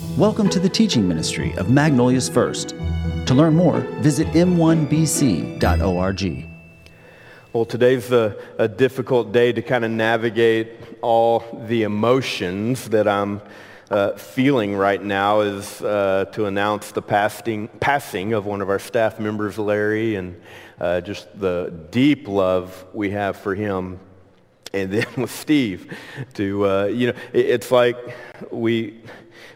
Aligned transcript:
Welcome 0.00 0.48
to 0.50 0.58
the 0.58 0.68
teaching 0.68 1.06
ministry 1.06 1.52
of 1.58 1.68
Magnolia's 1.68 2.26
First. 2.26 2.70
To 3.26 3.34
learn 3.34 3.54
more, 3.54 3.80
visit 4.00 4.26
m1bc.org. 4.28 5.60
Well, 7.52 7.64
today's 7.66 8.10
a, 8.10 8.34
a 8.58 8.66
difficult 8.66 9.32
day 9.32 9.52
to 9.52 9.60
kind 9.60 9.84
of 9.84 9.90
navigate 9.90 10.72
all 11.02 11.44
the 11.66 11.82
emotions 11.82 12.88
that 12.88 13.06
I'm 13.06 13.42
uh, 13.90 14.12
feeling 14.12 14.74
right 14.74 15.02
now 15.02 15.40
is 15.40 15.82
uh, 15.82 16.24
to 16.32 16.46
announce 16.46 16.92
the 16.92 17.02
passing, 17.02 17.68
passing 17.68 18.32
of 18.32 18.46
one 18.46 18.62
of 18.62 18.70
our 18.70 18.78
staff 18.78 19.20
members, 19.20 19.58
Larry, 19.58 20.14
and 20.14 20.40
uh, 20.80 21.02
just 21.02 21.28
the 21.38 21.74
deep 21.90 22.26
love 22.26 22.86
we 22.94 23.10
have 23.10 23.36
for 23.36 23.54
him. 23.54 24.00
And 24.72 24.92
then 24.92 25.06
with 25.16 25.30
Steve, 25.30 25.96
to, 26.34 26.66
uh, 26.66 26.84
you 26.84 27.08
know, 27.08 27.18
it, 27.32 27.46
it's 27.46 27.70
like 27.70 27.96
we, 28.50 29.00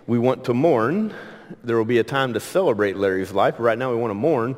we 0.07 0.19
want 0.19 0.45
to 0.45 0.55
mourn. 0.55 1.15
There 1.63 1.77
will 1.77 1.85
be 1.85 1.99
a 1.99 2.05
time 2.05 2.35
to 2.35 2.41
celebrate 2.41 2.97
Larry's 2.97 3.33
life. 3.33 3.57
Right 3.59 3.79
now 3.79 3.91
we 3.91 3.97
want 3.97 4.11
to 4.11 4.15
mourn. 4.15 4.57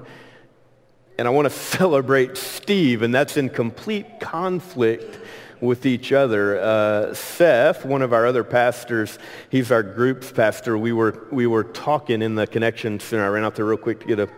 And 1.18 1.26
I 1.26 1.30
want 1.30 1.46
to 1.46 1.50
celebrate 1.78 2.36
Steve, 2.36 3.02
and 3.02 3.14
that's 3.14 3.36
in 3.36 3.48
complete 3.48 4.20
conflict 4.20 5.18
with 5.60 5.86
each 5.86 6.12
other. 6.12 6.60
Uh, 6.60 7.14
Seth, 7.14 7.84
one 7.84 8.02
of 8.02 8.12
our 8.12 8.26
other 8.26 8.44
pastors, 8.44 9.18
he's 9.50 9.72
our 9.72 9.82
group's 9.82 10.30
pastor. 10.30 10.76
We 10.76 10.92
were, 10.92 11.26
we 11.30 11.46
were 11.46 11.64
talking 11.64 12.22
in 12.22 12.34
the 12.34 12.46
connection 12.46 13.00
center. 13.00 13.24
I 13.24 13.28
ran 13.28 13.44
out 13.44 13.54
there 13.54 13.64
real 13.64 13.78
quick 13.78 14.00
to 14.00 14.06
get 14.06 14.18
a, 14.18 14.28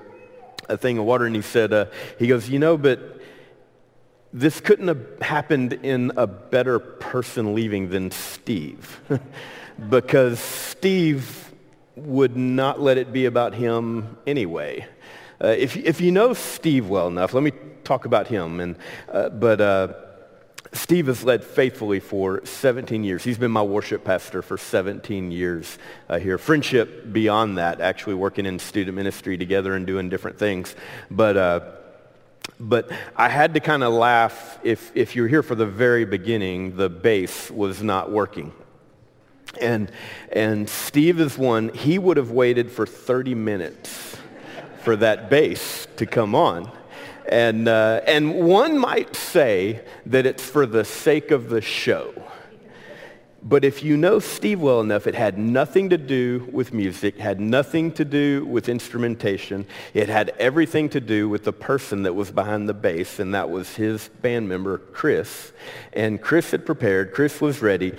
a 0.69 0.77
thing 0.77 0.99
of 0.99 1.05
water, 1.05 1.27
and 1.27 1.35
he 1.35 1.43
said, 1.43 1.73
uh, 1.73 1.87
he 2.19 2.29
goes, 2.29 2.49
you 2.49 2.59
know, 2.59 2.77
but 2.77 3.18
this 4.33 4.61
couldn't 4.61 4.89
have 4.89 5.21
happened 5.21 5.73
in 5.73 6.13
a 6.17 6.27
better 6.27 6.79
person 6.79 7.55
leaving 7.55 7.91
than 7.91 8.11
Steve. 8.11 9.01
because 9.89 10.39
Steve 10.39 11.53
would 11.97 12.37
not 12.37 12.81
let 12.81 12.99
it 12.99 13.13
be 13.13 13.27
about 13.27 13.55
him 13.55 14.17
anyway. 14.27 14.87
Uh, 15.43 15.49
if, 15.49 15.77
if 15.77 16.01
you 16.01 16.13
know 16.13 16.35
Steve 16.35 16.89
well 16.89 17.09
enough, 17.09 17.33
let 17.33 17.43
me 17.43 17.53
talk 17.85 18.05
about 18.05 18.27
him. 18.27 18.61
And, 18.61 18.77
uh, 19.09 19.29
but 19.31 19.61
uh, 19.61 19.93
Steve 20.73 21.07
has 21.07 21.25
led 21.25 21.45
faithfully 21.45 22.01
for 22.01 22.45
17 22.45 23.05
years. 23.05 23.25
He's 23.25 23.39
been 23.39 23.51
my 23.51 23.63
worship 23.63 24.05
pastor 24.05 24.43
for 24.43 24.59
17 24.59 25.31
years 25.31 25.79
uh, 26.09 26.19
here. 26.19 26.39
Friendship 26.39 27.13
beyond 27.13 27.59
that, 27.59 27.81
actually 27.81 28.15
working 28.15 28.47
in 28.47 28.59
student 28.59 28.97
ministry 28.97 29.39
together 29.39 29.75
and 29.75 29.87
doing 29.87 30.09
different 30.09 30.39
things. 30.39 30.75
But, 31.11 31.37
uh, 31.37 31.61
but 32.61 32.91
I 33.17 33.29
had 33.29 33.55
to 33.55 33.61
kind 33.61 33.83
of 33.83 33.93
laugh 33.93 34.59
if, 34.63 34.91
if 34.95 35.15
you 35.15 35.23
were 35.23 35.29
here 35.29 35.43
for 35.43 35.55
the 35.55 35.67
very 35.67 36.05
beginning, 36.05 36.77
the 36.77 36.89
bass 36.89 37.51
was 37.51 37.83
not 37.83 38.11
working. 38.11 38.53
And, 39.61 39.91
and 40.33 40.69
Steve 40.69 41.21
is 41.21 41.39
one, 41.39 41.71
he 41.71 41.99
would 41.99 42.17
have 42.17 42.31
waited 42.31 42.71
for 42.71 42.87
30 42.87 43.35
minutes 43.35 44.17
for 44.83 44.97
that 44.97 45.31
bass 45.31 45.87
to 45.97 46.07
come 46.07 46.35
on. 46.35 46.71
And, 47.29 47.69
uh, 47.69 48.01
and 48.07 48.35
one 48.35 48.79
might 48.79 49.15
say 49.15 49.85
that 50.07 50.27
it's 50.27 50.43
for 50.43 50.65
the 50.67 50.85
sake 50.85 51.31
of 51.31 51.51
the 51.51 51.61
show. 51.61 52.15
But 53.43 53.65
if 53.65 53.85
you 53.85 53.97
know 53.97 54.19
Steve 54.19 54.61
well 54.61 54.81
enough, 54.81 55.07
it 55.07 55.15
had 55.15 55.39
nothing 55.39 55.91
to 55.91 55.99
do 55.99 56.49
with 56.53 56.73
music, 56.73 57.19
had 57.19 57.41
nothing 57.41 57.93
to 57.93 58.05
do 58.05 58.45
with 58.45 58.69
instrumentation. 58.69 59.65
It 59.95 60.09
had 60.09 60.31
everything 60.41 60.89
to 60.91 61.01
do 61.01 61.29
with 61.29 61.45
the 61.45 61.53
person 61.53 62.03
that 62.03 62.15
was 62.15 62.33
behind 62.33 62.69
the 62.69 62.75
bass, 62.75 63.21
and 63.21 63.33
that 63.35 63.49
was 63.49 63.77
his 63.77 64.09
band 64.23 64.49
member, 64.49 64.79
Chris. 64.79 65.53
And 65.93 66.21
Chris 66.21 66.51
had 66.51 66.67
prepared, 66.67 67.13
Chris 67.13 67.41
was 67.41 67.63
ready, 67.63 67.95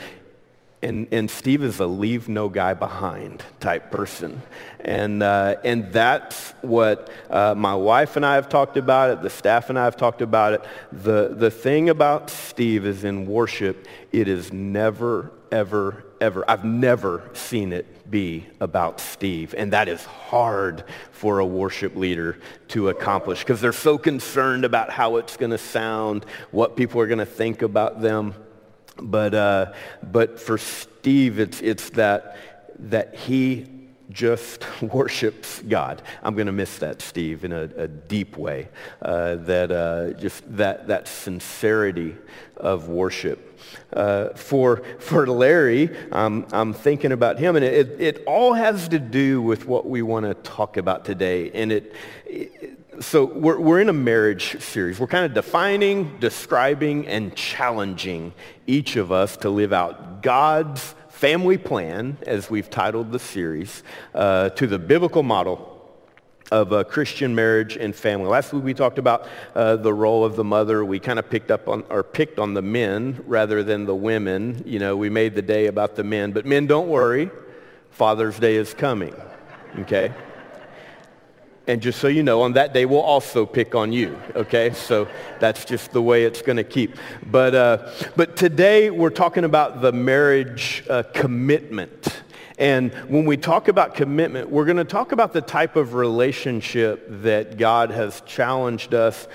and, 0.81 1.07
and 1.11 1.29
Steve 1.29 1.63
is 1.63 1.79
a 1.79 1.85
leave 1.85 2.29
no 2.29 2.47
guy 2.47 2.73
behind 2.73 3.43
type 3.59 3.91
person. 3.91 4.41
And, 4.79 5.21
uh, 5.21 5.57
and 5.63 5.91
that's 5.91 6.51
what 6.61 7.09
uh, 7.29 7.53
my 7.55 7.75
wife 7.75 8.15
and 8.15 8.25
I 8.25 8.35
have 8.35 8.47
talked 8.47 8.77
about 8.77 9.09
it, 9.09 9.21
the 9.21 9.29
staff 9.29 9.69
and 9.69 9.77
I 9.77 9.83
have 9.83 9.97
talked 9.97 10.21
about 10.21 10.53
it. 10.53 10.63
The, 10.91 11.35
the 11.35 11.51
thing 11.51 11.89
about 11.89 12.29
Steve 12.29 12.85
is 12.85 13.03
in 13.03 13.25
worship, 13.25 13.87
it 14.13 14.29
is 14.29 14.53
never, 14.53 15.31
ever, 15.51 16.05
ever, 16.21 16.49
I've 16.49 16.63
never 16.63 17.29
seen 17.33 17.73
it 17.73 18.09
be 18.09 18.47
about 18.61 19.01
Steve. 19.01 19.53
And 19.57 19.73
that 19.73 19.89
is 19.89 20.05
hard 20.05 20.85
for 21.11 21.39
a 21.39 21.45
worship 21.45 21.97
leader 21.97 22.37
to 22.69 22.87
accomplish 22.87 23.39
because 23.39 23.59
they're 23.59 23.73
so 23.73 23.97
concerned 23.97 24.63
about 24.63 24.91
how 24.91 25.17
it's 25.17 25.35
going 25.35 25.51
to 25.51 25.57
sound, 25.57 26.25
what 26.51 26.77
people 26.77 27.01
are 27.01 27.07
going 27.07 27.19
to 27.19 27.25
think 27.25 27.61
about 27.63 28.01
them. 28.01 28.33
But, 29.01 29.33
uh, 29.33 29.73
but 30.03 30.39
for 30.39 30.57
Steve, 30.57 31.39
it's, 31.39 31.61
it's 31.61 31.89
that, 31.91 32.37
that 32.79 33.15
he 33.15 33.79
just 34.09 34.65
worships 34.81 35.61
God. 35.61 36.01
I'm 36.23 36.33
going 36.33 36.47
to 36.47 36.51
miss 36.51 36.79
that, 36.79 37.01
Steve, 37.01 37.45
in 37.45 37.51
a, 37.51 37.69
a 37.77 37.87
deep 37.87 38.37
way. 38.37 38.69
Uh, 39.01 39.35
that 39.35 39.71
uh, 39.71 40.19
just 40.19 40.43
that 40.57 40.87
that 40.87 41.07
sincerity 41.07 42.15
of 42.57 42.89
worship. 42.89 43.45
Uh, 43.93 44.29
for 44.29 44.83
for 44.99 45.27
Larry, 45.27 45.95
um, 46.11 46.47
I'm 46.51 46.73
thinking 46.73 47.11
about 47.11 47.39
him, 47.39 47.55
and 47.55 47.65
it, 47.65 47.99
it 47.99 48.23
all 48.25 48.53
has 48.53 48.87
to 48.89 48.99
do 48.99 49.41
with 49.41 49.65
what 49.65 49.87
we 49.87 50.01
want 50.01 50.25
to 50.25 50.33
talk 50.33 50.77
about 50.77 51.05
today. 51.05 51.51
And 51.51 51.71
it, 51.71 51.95
it 52.25 52.78
so 52.99 53.25
we're, 53.25 53.59
we're 53.59 53.79
in 53.79 53.89
a 53.89 53.93
marriage 53.93 54.59
series. 54.61 54.99
We're 54.99 55.07
kind 55.07 55.25
of 55.25 55.33
defining, 55.33 56.17
describing, 56.19 57.07
and 57.07 57.35
challenging 57.35 58.33
each 58.67 58.95
of 58.95 59.11
us 59.11 59.37
to 59.37 59.49
live 59.49 59.71
out 59.71 60.21
God's 60.21 60.95
family 61.09 61.57
plan, 61.57 62.17
as 62.25 62.49
we've 62.49 62.69
titled 62.69 63.11
the 63.11 63.19
series, 63.19 63.83
uh, 64.13 64.49
to 64.51 64.67
the 64.67 64.79
biblical 64.79 65.23
model 65.23 65.75
of 66.51 66.71
a 66.71 66.83
Christian 66.83 67.35
marriage 67.35 67.77
and 67.77 67.95
family. 67.95 68.27
Last 68.27 68.53
week 68.53 68.63
we 68.63 68.73
talked 68.73 68.97
about 68.97 69.27
uh, 69.55 69.75
the 69.75 69.93
role 69.93 70.25
of 70.25 70.35
the 70.35 70.43
mother. 70.43 70.83
We 70.83 70.99
kind 70.99 71.19
of 71.19 71.29
picked 71.29 71.51
up 71.51 71.67
on 71.67 71.83
or 71.89 72.03
picked 72.03 72.39
on 72.39 72.53
the 72.53 72.61
men 72.61 73.23
rather 73.27 73.63
than 73.63 73.85
the 73.85 73.95
women. 73.95 74.63
You 74.65 74.79
know, 74.79 74.97
we 74.97 75.09
made 75.09 75.35
the 75.35 75.41
day 75.41 75.67
about 75.67 75.95
the 75.95 76.03
men, 76.03 76.31
but 76.31 76.45
men, 76.45 76.67
don't 76.67 76.87
worry, 76.87 77.29
Father's 77.91 78.39
Day 78.39 78.55
is 78.55 78.73
coming. 78.73 79.13
Okay. 79.79 80.11
And 81.69 81.83
just 81.83 81.99
so 81.99 82.07
you 82.07 82.23
know, 82.23 82.41
on 82.41 82.53
that 82.53 82.73
day, 82.73 82.87
we'll 82.87 82.99
also 82.99 83.45
pick 83.45 83.75
on 83.75 83.93
you, 83.93 84.19
okay? 84.35 84.71
So 84.73 85.07
that's 85.39 85.63
just 85.65 85.91
the 85.91 86.01
way 86.01 86.23
it's 86.23 86.41
going 86.41 86.57
to 86.57 86.63
keep. 86.63 86.97
But, 87.27 87.53
uh, 87.53 87.91
but 88.15 88.35
today, 88.35 88.89
we're 88.89 89.11
talking 89.11 89.43
about 89.43 89.79
the 89.79 89.91
marriage 89.91 90.83
uh, 90.89 91.03
commitment. 91.13 92.23
And 92.57 92.91
when 93.07 93.23
we 93.25 93.37
talk 93.37 93.67
about 93.67 93.93
commitment, 93.93 94.49
we're 94.49 94.65
going 94.65 94.77
to 94.77 94.83
talk 94.83 95.11
about 95.11 95.31
the 95.31 95.43
type 95.43 95.75
of 95.75 95.93
relationship 95.93 97.05
that 97.21 97.59
God 97.59 97.91
has 97.91 98.21
challenged 98.21 98.95
us, 98.95 99.27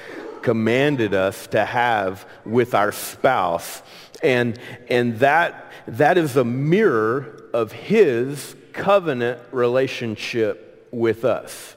commanded 0.43 1.15
us 1.15 1.47
to 1.47 1.65
have 1.65 2.27
with 2.45 2.75
our 2.75 2.91
spouse. 2.91 3.81
And, 4.25 4.59
and 4.89 5.21
that, 5.21 5.71
that 5.87 6.19
is 6.19 6.37
a 6.37 6.45
mirror 6.45 7.45
of 7.55 7.71
his 7.71 8.57
covenant 8.73 9.39
relationship 9.53 10.89
with 10.91 11.25
us. 11.25 11.77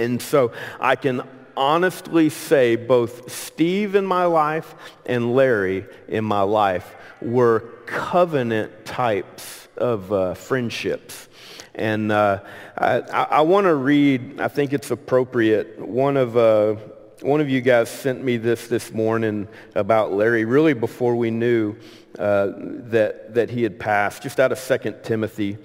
And 0.00 0.20
so 0.20 0.52
I 0.80 0.96
can 0.96 1.22
honestly 1.56 2.30
say 2.30 2.76
both 2.76 3.30
Steve 3.30 3.94
in 3.94 4.06
my 4.06 4.24
life 4.24 4.74
and 5.04 5.34
Larry 5.34 5.84
in 6.08 6.24
my 6.24 6.40
life 6.40 6.96
were 7.20 7.60
covenant 7.84 8.86
types 8.86 9.68
of 9.76 10.10
uh, 10.12 10.34
friendships. 10.34 11.28
And 11.74 12.10
uh, 12.10 12.40
I, 12.78 13.00
I 13.10 13.40
want 13.42 13.66
to 13.66 13.74
read, 13.74 14.40
I 14.40 14.48
think 14.48 14.72
it's 14.72 14.90
appropriate, 14.90 15.78
one 15.78 16.16
of, 16.16 16.36
uh, 16.36 16.76
one 17.20 17.40
of 17.40 17.50
you 17.50 17.60
guys 17.60 17.90
sent 17.90 18.24
me 18.24 18.38
this 18.38 18.68
this 18.68 18.92
morning 18.92 19.48
about 19.74 20.12
Larry, 20.12 20.46
really 20.46 20.72
before 20.72 21.14
we 21.14 21.30
knew 21.30 21.76
uh, 22.18 22.52
that, 22.56 23.34
that 23.34 23.50
he 23.50 23.62
had 23.62 23.78
passed, 23.78 24.22
just 24.22 24.40
out 24.40 24.50
of 24.50 24.58
2 24.58 24.96
Timothy 25.02 25.58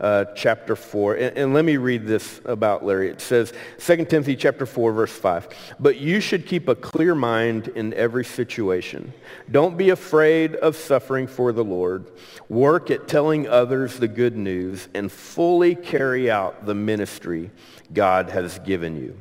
uh, 0.00 0.24
chapter 0.34 0.74
4. 0.74 1.14
And, 1.14 1.38
and, 1.38 1.54
let 1.54 1.64
me 1.64 1.76
read 1.76 2.06
this 2.06 2.40
about 2.44 2.84
Larry. 2.84 3.08
It 3.08 3.20
says, 3.20 3.52
2 3.78 4.04
Timothy 4.06 4.36
chapter 4.36 4.66
4, 4.66 4.92
verse 4.92 5.12
5. 5.12 5.48
But 5.78 5.98
you 5.98 6.20
should 6.20 6.46
keep 6.46 6.68
a 6.68 6.74
clear 6.74 7.14
mind 7.14 7.68
in 7.68 7.94
every 7.94 8.24
situation. 8.24 9.12
Don't 9.50 9.76
be 9.76 9.90
afraid 9.90 10.56
of 10.56 10.76
suffering 10.76 11.26
for 11.26 11.52
the 11.52 11.64
Lord. 11.64 12.06
Work 12.48 12.90
at 12.90 13.08
telling 13.08 13.48
others 13.48 13.98
the 13.98 14.08
good 14.08 14.36
news 14.36 14.88
and 14.94 15.10
fully 15.10 15.74
carry 15.74 16.30
out 16.30 16.66
the 16.66 16.74
ministry 16.74 17.50
God 17.92 18.30
has 18.30 18.58
given 18.60 18.96
you. 18.96 19.16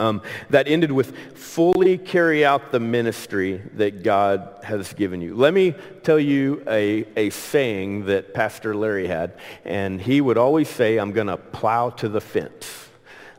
Um, 0.00 0.22
that 0.50 0.66
ended 0.66 0.90
with 0.90 1.16
fully 1.36 1.98
carry 1.98 2.44
out 2.44 2.72
the 2.72 2.80
ministry 2.80 3.62
that 3.74 4.02
God 4.02 4.58
has 4.64 4.92
given 4.92 5.20
you. 5.20 5.36
Let 5.36 5.54
me 5.54 5.74
tell 6.02 6.18
you 6.18 6.64
a, 6.66 7.06
a 7.16 7.30
saying 7.30 8.06
that 8.06 8.34
Pastor 8.34 8.74
Larry 8.74 9.06
had, 9.06 9.38
and 9.64 10.00
he 10.00 10.20
would 10.20 10.36
always 10.36 10.68
say, 10.68 10.98
I'm 10.98 11.12
going 11.12 11.28
to 11.28 11.36
plow 11.36 11.90
to 11.90 12.08
the 12.08 12.20
fence, 12.20 12.88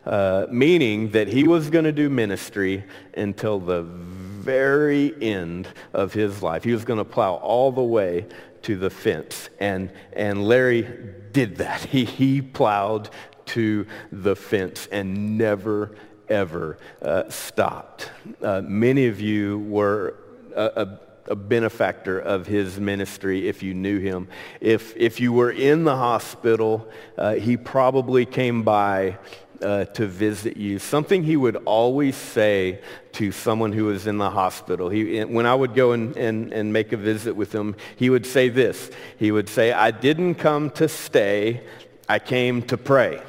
uh, 0.06 0.46
meaning 0.50 1.12
that 1.12 1.28
he 1.28 1.46
was 1.46 1.70
going 1.70 1.86
to 1.86 1.92
do 1.92 2.10
ministry 2.10 2.86
until 3.18 3.60
the 3.60 3.84
very 3.84 5.14
end 5.22 5.68
of 5.92 6.14
his 6.14 6.42
life. 6.42 6.64
He 6.64 6.72
was 6.72 6.86
going 6.86 7.00
to 7.00 7.06
plow 7.06 7.34
all 7.34 7.72
the 7.72 7.84
way 7.84 8.28
to 8.62 8.78
the 8.78 8.90
fence. 8.90 9.50
And, 9.60 9.92
and 10.14 10.48
Larry 10.48 10.88
did 11.34 11.58
that. 11.58 11.82
He, 11.82 12.06
he 12.06 12.42
plowed 12.42 13.10
to 13.48 13.86
the 14.12 14.36
fence 14.36 14.88
and 14.92 15.38
never, 15.38 15.96
ever 16.30 16.78
uh, 17.02 17.30
stopped. 17.30 18.10
Uh, 18.42 18.62
many 18.62 19.08
of 19.08 19.20
you 19.22 19.60
were 19.60 20.16
a, 20.56 20.72
a 20.76 21.00
a 21.28 21.36
benefactor 21.36 22.20
of 22.20 22.46
his 22.48 22.80
ministry 22.80 23.48
if 23.48 23.64
you 23.64 23.74
knew 23.74 24.00
him. 24.00 24.28
If, 24.62 24.96
if 24.96 25.20
you 25.20 25.34
were 25.34 25.52
in 25.52 25.84
the 25.84 25.96
hospital, 25.96 26.88
uh, 27.18 27.34
he 27.34 27.58
probably 27.58 28.26
came 28.26 28.64
by 28.64 29.18
uh, 29.62 29.86
to 29.86 30.06
visit 30.06 30.58
you. 30.58 30.80
Something 30.80 31.24
he 31.24 31.38
would 31.38 31.56
always 31.66 32.16
say 32.16 32.82
to 33.14 33.32
someone 33.32 33.72
who 33.72 33.86
was 33.86 34.06
in 34.06 34.18
the 34.18 34.30
hospital. 34.30 34.90
He, 34.90 35.24
when 35.24 35.46
I 35.46 35.56
would 35.56 35.74
go 35.74 35.94
and, 35.94 36.16
and, 36.18 36.54
and 36.54 36.74
make 36.74 36.92
a 36.92 36.98
visit 36.98 37.36
with 37.36 37.54
him, 37.54 37.76
he 37.96 38.10
would 38.10 38.26
say 38.26 38.50
this. 38.50 38.92
He 39.18 39.32
would 39.32 39.50
say, 39.50 39.72
I 39.72 39.92
didn't 39.92 40.36
come 40.36 40.70
to 40.72 40.88
stay, 40.88 41.62
I 42.08 42.20
came 42.20 42.62
to 42.64 42.78
pray. 42.78 43.22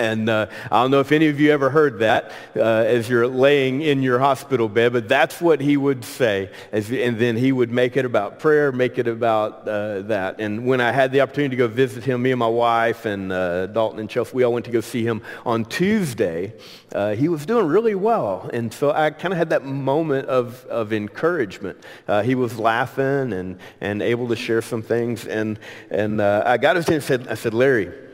And 0.00 0.30
uh, 0.30 0.46
I 0.72 0.80
don't 0.80 0.90
know 0.90 1.00
if 1.00 1.12
any 1.12 1.28
of 1.28 1.38
you 1.38 1.52
ever 1.52 1.68
heard 1.68 1.98
that 1.98 2.32
uh, 2.56 2.60
as 2.62 3.06
you're 3.06 3.28
laying 3.28 3.82
in 3.82 4.02
your 4.02 4.18
hospital 4.18 4.66
bed, 4.66 4.94
but 4.94 5.10
that's 5.10 5.42
what 5.42 5.60
he 5.60 5.76
would 5.76 6.06
say. 6.06 6.50
As, 6.72 6.90
and 6.90 7.18
then 7.18 7.36
he 7.36 7.52
would 7.52 7.70
make 7.70 7.98
it 7.98 8.06
about 8.06 8.38
prayer, 8.38 8.72
make 8.72 8.96
it 8.96 9.06
about 9.06 9.68
uh, 9.68 10.00
that. 10.02 10.40
And 10.40 10.64
when 10.64 10.80
I 10.80 10.90
had 10.90 11.12
the 11.12 11.20
opportunity 11.20 11.50
to 11.50 11.56
go 11.56 11.68
visit 11.68 12.02
him, 12.02 12.22
me 12.22 12.32
and 12.32 12.38
my 12.38 12.46
wife 12.46 13.04
and 13.04 13.30
uh, 13.30 13.66
Dalton 13.66 14.00
and 14.00 14.08
Chelsea, 14.08 14.34
we 14.34 14.42
all 14.42 14.54
went 14.54 14.64
to 14.64 14.72
go 14.72 14.80
see 14.80 15.04
him 15.04 15.20
on 15.44 15.66
Tuesday. 15.66 16.54
Uh, 16.94 17.14
he 17.14 17.28
was 17.28 17.44
doing 17.44 17.66
really 17.66 17.94
well. 17.94 18.48
And 18.54 18.72
so 18.72 18.92
I 18.92 19.10
kind 19.10 19.34
of 19.34 19.38
had 19.38 19.50
that 19.50 19.66
moment 19.66 20.28
of, 20.28 20.64
of 20.66 20.94
encouragement. 20.94 21.78
Uh, 22.08 22.22
he 22.22 22.34
was 22.34 22.58
laughing 22.58 23.34
and, 23.34 23.58
and 23.82 24.00
able 24.00 24.28
to 24.28 24.36
share 24.36 24.62
some 24.62 24.80
things. 24.80 25.26
And, 25.26 25.58
and 25.90 26.22
I 26.22 26.56
got 26.56 26.76
his 26.76 26.86
hand 26.86 26.96
and 26.96 27.04
said, 27.04 27.28
I 27.28 27.34
said, 27.34 27.52
Larry, 27.52 28.09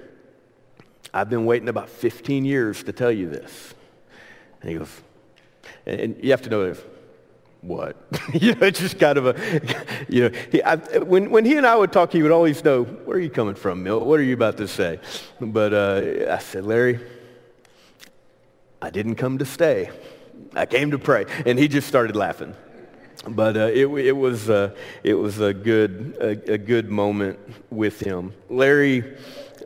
I've 1.17 1.31
been 1.31 1.47
waiting 1.47 1.71
about 1.71 1.89
15 1.89 2.45
years 2.45 2.83
to 2.83 2.93
tell 2.93 3.11
you 3.11 3.31
this. 3.31 3.75
And 4.61 4.71
he 4.71 4.77
goes, 4.77 5.01
and 5.87 6.23
you 6.23 6.31
have 6.31 6.43
to 6.43 6.51
know 6.51 6.69
this. 6.69 6.85
What? 7.63 7.97
you 8.35 8.55
know, 8.55 8.67
it's 8.67 8.81
just 8.81 8.99
kind 8.99 9.17
of 9.17 9.27
a, 9.29 9.35
you 10.11 10.29
know, 10.29 10.39
he, 10.53 10.63
I, 10.63 10.77
when, 10.99 11.31
when 11.31 11.47
he 11.47 11.57
and 11.57 11.67
I 11.67 11.75
would 11.75 11.91
talk, 11.91 12.13
he 12.13 12.23
would 12.23 12.33
always 12.33 12.63
know, 12.63 12.85
where 12.85 13.17
are 13.17 13.21
you 13.21 13.31
coming 13.31 13.55
from, 13.55 13.83
Milt? 13.83 14.05
What 14.05 14.21
are 14.21 14.25
you 14.25 14.35
about 14.35 14.59
to 14.59 14.69
say? 14.69 15.01
But 15.41 15.73
uh, 15.73 16.35
I 16.35 16.39
said, 16.39 16.67
Larry, 16.67 17.01
I 18.83 18.91
didn't 18.91 19.15
come 19.15 19.39
to 19.39 19.47
stay. 19.47 19.89
I 20.55 20.67
came 20.67 20.91
to 20.91 20.99
pray. 20.99 21.25
And 21.47 21.59
he 21.59 21.67
just 21.67 21.89
started 21.89 22.15
laughing. 22.15 22.55
But 23.27 23.57
uh, 23.57 23.71
it, 23.73 23.87
it, 23.87 24.13
was, 24.13 24.51
uh, 24.51 24.77
it 25.03 25.15
was 25.15 25.41
a 25.41 25.55
good, 25.55 26.19
a, 26.21 26.53
a, 26.53 26.59
good 26.59 26.91
moment 26.91 27.39
with 27.71 27.99
him. 27.99 28.35
Larry, 28.51 29.17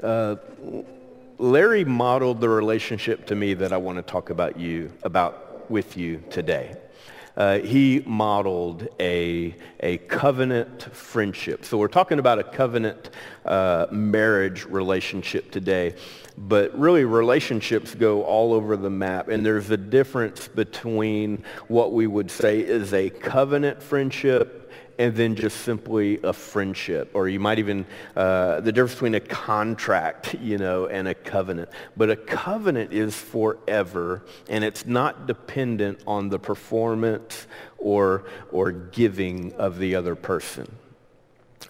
uh, 0.00 0.36
Larry 1.40 1.86
modeled 1.86 2.38
the 2.42 2.50
relationship 2.50 3.24
to 3.28 3.34
me 3.34 3.54
that 3.54 3.72
I 3.72 3.78
want 3.78 3.96
to 3.96 4.02
talk 4.02 4.28
about 4.28 4.60
you 4.60 4.92
about 5.02 5.70
with 5.70 5.96
you 5.96 6.22
today. 6.28 6.76
Uh, 7.34 7.60
he 7.60 8.02
modeled 8.04 8.86
a, 9.00 9.56
a 9.80 9.96
covenant 9.96 10.94
friendship. 10.94 11.64
So 11.64 11.78
we're 11.78 11.88
talking 11.88 12.18
about 12.18 12.40
a 12.40 12.44
covenant 12.44 13.08
uh, 13.46 13.86
marriage 13.90 14.66
relationship 14.66 15.50
today. 15.50 15.94
But 16.36 16.78
really, 16.78 17.06
relationships 17.06 17.94
go 17.94 18.22
all 18.22 18.52
over 18.52 18.76
the 18.76 18.90
map. 18.90 19.28
And 19.28 19.44
there's 19.44 19.70
a 19.70 19.78
difference 19.78 20.46
between 20.46 21.42
what 21.68 21.94
we 21.94 22.06
would 22.06 22.30
say 22.30 22.60
is 22.60 22.92
a 22.92 23.08
covenant 23.08 23.82
friendship 23.82 24.59
and 25.00 25.16
then 25.16 25.34
just 25.34 25.62
simply 25.62 26.20
a 26.22 26.32
friendship, 26.32 27.10
or 27.14 27.26
you 27.26 27.40
might 27.40 27.58
even, 27.58 27.86
uh, 28.14 28.60
the 28.60 28.70
difference 28.70 28.92
between 28.92 29.14
a 29.14 29.20
contract, 29.20 30.34
you 30.34 30.58
know, 30.58 30.88
and 30.88 31.08
a 31.08 31.14
covenant. 31.14 31.70
But 31.96 32.10
a 32.10 32.16
covenant 32.16 32.92
is 32.92 33.16
forever, 33.16 34.26
and 34.50 34.62
it's 34.62 34.84
not 34.84 35.26
dependent 35.26 36.02
on 36.06 36.28
the 36.28 36.38
performance 36.38 37.46
or, 37.78 38.24
or 38.52 38.72
giving 38.72 39.54
of 39.54 39.78
the 39.78 39.94
other 39.94 40.14
person. 40.14 40.70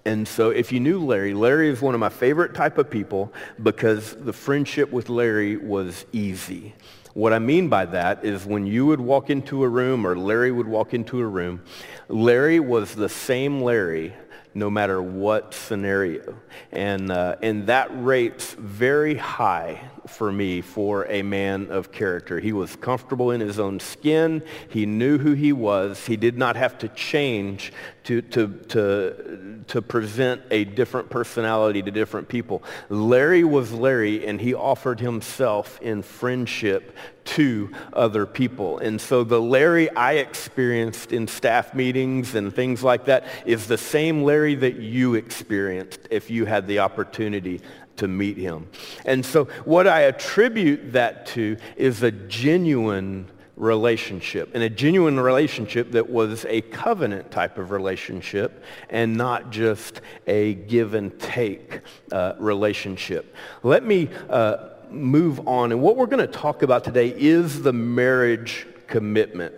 And 0.05 0.27
so 0.27 0.51
if 0.51 0.73
you 0.73 0.81
knew 0.81 0.99
Larry, 0.99 1.33
Larry 1.33 1.69
is 1.69 1.81
one 1.81 1.95
of 1.95 2.01
my 2.01 2.09
favorite 2.09 2.53
type 2.53 2.79
of 2.79 2.91
people 2.91 3.33
because 3.63 4.17
the 4.17 4.33
friendship 4.33 4.91
with 4.91 5.09
Larry 5.09 5.57
was 5.57 6.05
easy. 6.13 6.75
What 7.21 7.35
I 7.35 7.39
mean 7.39 7.69
by 7.69 7.85
that 7.85 8.25
is 8.25 8.47
when 8.47 8.67
you 8.67 8.87
would 8.87 8.99
walk 8.99 9.29
into 9.29 9.63
a 9.63 9.69
room 9.69 10.07
or 10.07 10.17
Larry 10.17 10.51
would 10.51 10.67
walk 10.67 10.95
into 10.95 11.21
a 11.21 11.27
room, 11.27 11.61
Larry 12.09 12.61
was 12.61 12.95
the 12.95 13.11
same 13.11 13.61
Larry 13.61 14.15
no 14.55 14.71
matter 14.71 15.03
what 15.03 15.53
scenario. 15.53 16.41
And, 16.73 17.13
uh, 17.13 17.37
and 17.43 17.67
that 17.67 17.89
rates 17.93 18.55
very 18.55 19.17
high 19.17 19.83
for 20.07 20.31
me 20.33 20.61
for 20.61 21.07
a 21.07 21.23
man 21.23 21.71
of 21.71 21.93
character. 21.93 22.41
He 22.41 22.53
was 22.53 22.77
comfortable 22.77 23.31
in 23.31 23.41
his 23.41 23.59
own 23.59 23.81
skin. 23.81 24.43
He 24.69 24.87
knew 24.87 25.19
who 25.19 25.33
he 25.33 25.53
was. 25.53 26.07
He 26.07 26.17
did 26.17 26.37
not 26.37 26.57
have 26.57 26.79
to 26.79 26.89
change 26.89 27.73
to, 28.05 28.23
to, 28.23 28.49
to, 28.69 29.65
to 29.69 29.83
present 29.83 30.43
a 30.51 30.65
different 30.65 31.11
personality 31.11 31.83
to 31.83 31.91
different 31.91 32.29
people. 32.29 32.63
Larry 32.89 33.45
was 33.45 33.73
Larry, 33.73 34.27
and 34.27 34.41
he 34.41 34.55
offered 34.55 35.01
himself 35.01 35.81
in 35.83 36.03
friendship 36.03 36.97
to 37.25 37.71
other 37.93 38.27
people. 38.27 38.79
And 38.79 39.01
so 39.01 39.23
the 39.23 39.41
Larry 39.41 39.91
I 39.91 40.15
experienced 40.15 41.13
in 41.13 41.29
staff 41.29 41.75
meetings 41.75 42.35
and 42.35 42.55
things 42.55 42.83
like 42.83 43.05
that 43.05 43.27
is 43.45 43.67
the 43.67 43.79
same 43.79 44.25
Larry 44.25 44.55
that 44.57 44.77
you 44.77 45.15
experienced 45.15 46.09
if 46.11 46.31
you 46.31 46.47
had 46.47 46.67
the 46.67 46.81
opportunity 46.81 47.61
to 48.01 48.09
meet 48.09 48.37
him. 48.37 48.69
And 49.05 49.25
so 49.25 49.45
what 49.65 49.87
I 49.87 50.03
attribute 50.03 50.93
that 50.93 51.27
to 51.27 51.57
is 51.77 52.03
a 52.03 52.11
genuine 52.11 53.31
relationship 53.57 54.51
and 54.55 54.63
a 54.63 54.71
genuine 54.71 55.21
relationship 55.21 55.93
that 55.93 56.09
was 56.09 56.47
a 56.47 56.63
covenant 56.63 57.31
type 57.31 57.59
of 57.59 57.71
relationship 57.71 58.65
and 58.89 59.17
not 59.17 59.51
just 59.51 60.01
a 60.27 60.55
give 60.55 60.95
and 60.95 61.19
take 61.21 61.81
uh, 62.11 62.33
relationship. 62.39 63.35
Let 63.63 63.85
me 63.85 64.09
uh, 64.31 64.71
move 64.91 65.47
on. 65.47 65.73
And 65.73 65.83
what 65.83 65.97
we're 65.97 66.07
going 66.07 66.27
to 66.27 66.33
talk 66.33 66.63
about 66.63 66.85
today 66.85 67.15
is 67.15 67.63
the 67.63 67.73
marriage 67.73 68.67
commitment. 68.87 69.55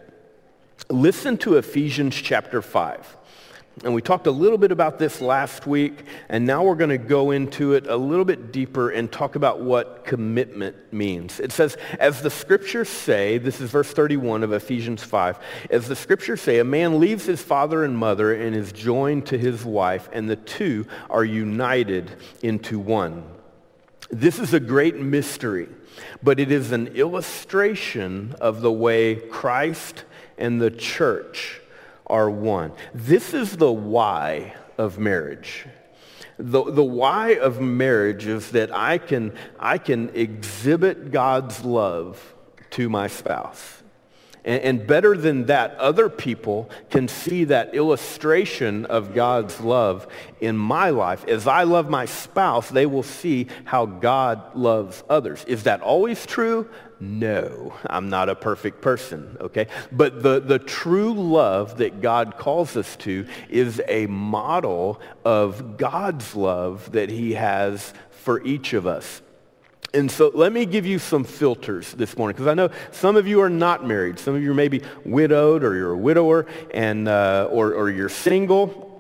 Listen 0.91 1.39
to 1.39 1.57
Ephesians 1.57 2.17
chapter 2.17 2.61
5. 2.61 3.17
And 3.85 3.95
we 3.95 4.03
talked 4.03 4.27
a 4.27 4.31
little 4.31 4.59
bit 4.59 4.71
about 4.71 4.99
this 4.99 5.23
last 5.23 5.67
week, 5.67 6.05
and 6.29 6.47
now 6.47 6.63
we're 6.63 6.75
going 6.75 6.91
to 6.91 6.99
go 6.99 7.31
into 7.31 7.73
it 7.73 7.87
a 7.87 7.97
little 7.97 8.25
bit 8.25 8.53
deeper 8.53 8.91
and 8.91 9.11
talk 9.11 9.35
about 9.35 9.61
what 9.61 10.05
commitment 10.05 10.77
means. 10.93 11.41
It 11.41 11.53
says, 11.53 11.79
as 11.99 12.21
the 12.21 12.31
scriptures 12.31 12.91
say, 12.91 13.39
this 13.39 13.63
is 13.63 13.71
verse 13.71 13.91
31 13.91 14.45
of 14.45 14.53
Ephesians 14.53 15.03
5, 15.03 15.39
as 15.71 15.89
the 15.89 15.97
scriptures 15.97 16.43
say, 16.43 16.59
a 16.59 16.65
man 16.65 17.01
leaves 17.01 17.25
his 17.25 17.43
father 17.43 17.83
and 17.83 17.97
mother 17.97 18.35
and 18.35 18.55
is 18.55 18.73
joined 18.73 19.27
to 19.27 19.39
his 19.39 19.65
wife, 19.65 20.09
and 20.13 20.29
the 20.29 20.37
two 20.37 20.87
are 21.09 21.25
united 21.25 22.11
into 22.43 22.79
one. 22.79 23.25
This 24.11 24.39
is 24.39 24.53
a 24.53 24.61
great 24.61 24.97
mystery, 24.97 25.69
but 26.23 26.39
it 26.39 26.53
is 26.53 26.73
an 26.73 26.89
illustration 26.89 28.35
of 28.39 28.61
the 28.61 28.71
way 28.73 29.15
Christ 29.17 30.05
and 30.37 30.61
the 30.61 30.71
church 30.71 31.62
are 32.07 32.31
one. 32.31 32.73
This 32.95 33.35
is 33.35 33.57
the 33.57 33.73
why 33.73 34.55
of 34.79 34.99
marriage. 34.99 35.67
The, 36.39 36.65
the 36.65 36.85
why 36.85 37.35
of 37.35 37.61
marriage 37.61 38.27
is 38.27 38.51
that 38.53 38.75
I 38.75 38.99
can, 38.99 39.33
I 39.59 39.79
can 39.79 40.11
exhibit 40.15 41.11
God's 41.11 41.65
love 41.65 42.35
to 42.71 42.89
my 42.89 43.07
spouse. 43.07 43.83
And, 44.45 44.63
and 44.63 44.87
better 44.87 45.17
than 45.17 45.47
that, 45.47 45.77
other 45.77 46.09
people 46.09 46.69
can 46.91 47.07
see 47.07 47.45
that 47.45 47.75
illustration 47.75 48.87
of 48.87 49.15
God's 49.15 49.61
love 49.61 50.07
in 50.41 50.57
my 50.57 50.91
life. 50.91 51.25
As 51.29 51.47
I 51.47 51.63
love 51.63 51.89
my 51.89 52.07
spouse, 52.07 52.69
they 52.69 52.87
will 52.87 53.03
see 53.03 53.47
how 53.65 53.87
God 53.87 54.57
loves 54.57 55.05
others. 55.09 55.45
Is 55.45 55.65
that 55.65 55.81
always 55.81 56.27
true? 56.27 56.69
No, 57.05 57.75
I'm 57.91 58.11
not 58.11 58.29
a 58.29 58.37
perfect 58.37 58.81
person, 58.81 59.37
okay? 59.41 59.67
But 59.91 60.23
the, 60.23 60.39
the 60.39 60.61
true 60.61 61.13
love 61.13 61.79
that 61.79 62.01
God 62.01 62.39
calls 62.39 62.77
us 62.77 62.95
to 62.99 63.27
is 63.51 63.83
a 63.89 64.07
model 64.07 65.01
of 65.25 65.79
God's 65.79 66.37
love 66.37 66.93
that 66.93 67.11
he 67.11 67.35
has 67.35 67.93
for 68.11 68.41
each 68.45 68.73
of 68.73 68.87
us. 68.87 69.21
And 69.93 70.13
so 70.13 70.31
let 70.33 70.53
me 70.53 70.65
give 70.65 70.87
you 70.87 71.01
some 71.01 71.25
filters 71.25 71.93
this 71.93 72.17
morning 72.17 72.37
because 72.37 72.47
I 72.47 72.55
know 72.55 72.71
some 72.93 73.17
of 73.17 73.27
you 73.27 73.41
are 73.41 73.51
not 73.51 73.85
married. 73.85 74.21
Some 74.21 74.37
of 74.37 74.43
you 74.45 74.55
may 74.55 74.69
be 74.69 74.83
widowed 75.05 75.65
or 75.65 75.75
you're 75.75 75.95
a 75.95 75.99
widower 75.99 76.47
and, 76.73 77.09
uh, 77.09 77.49
or, 77.51 77.75
or 77.75 77.91
you're 77.91 78.11
single. 78.11 78.92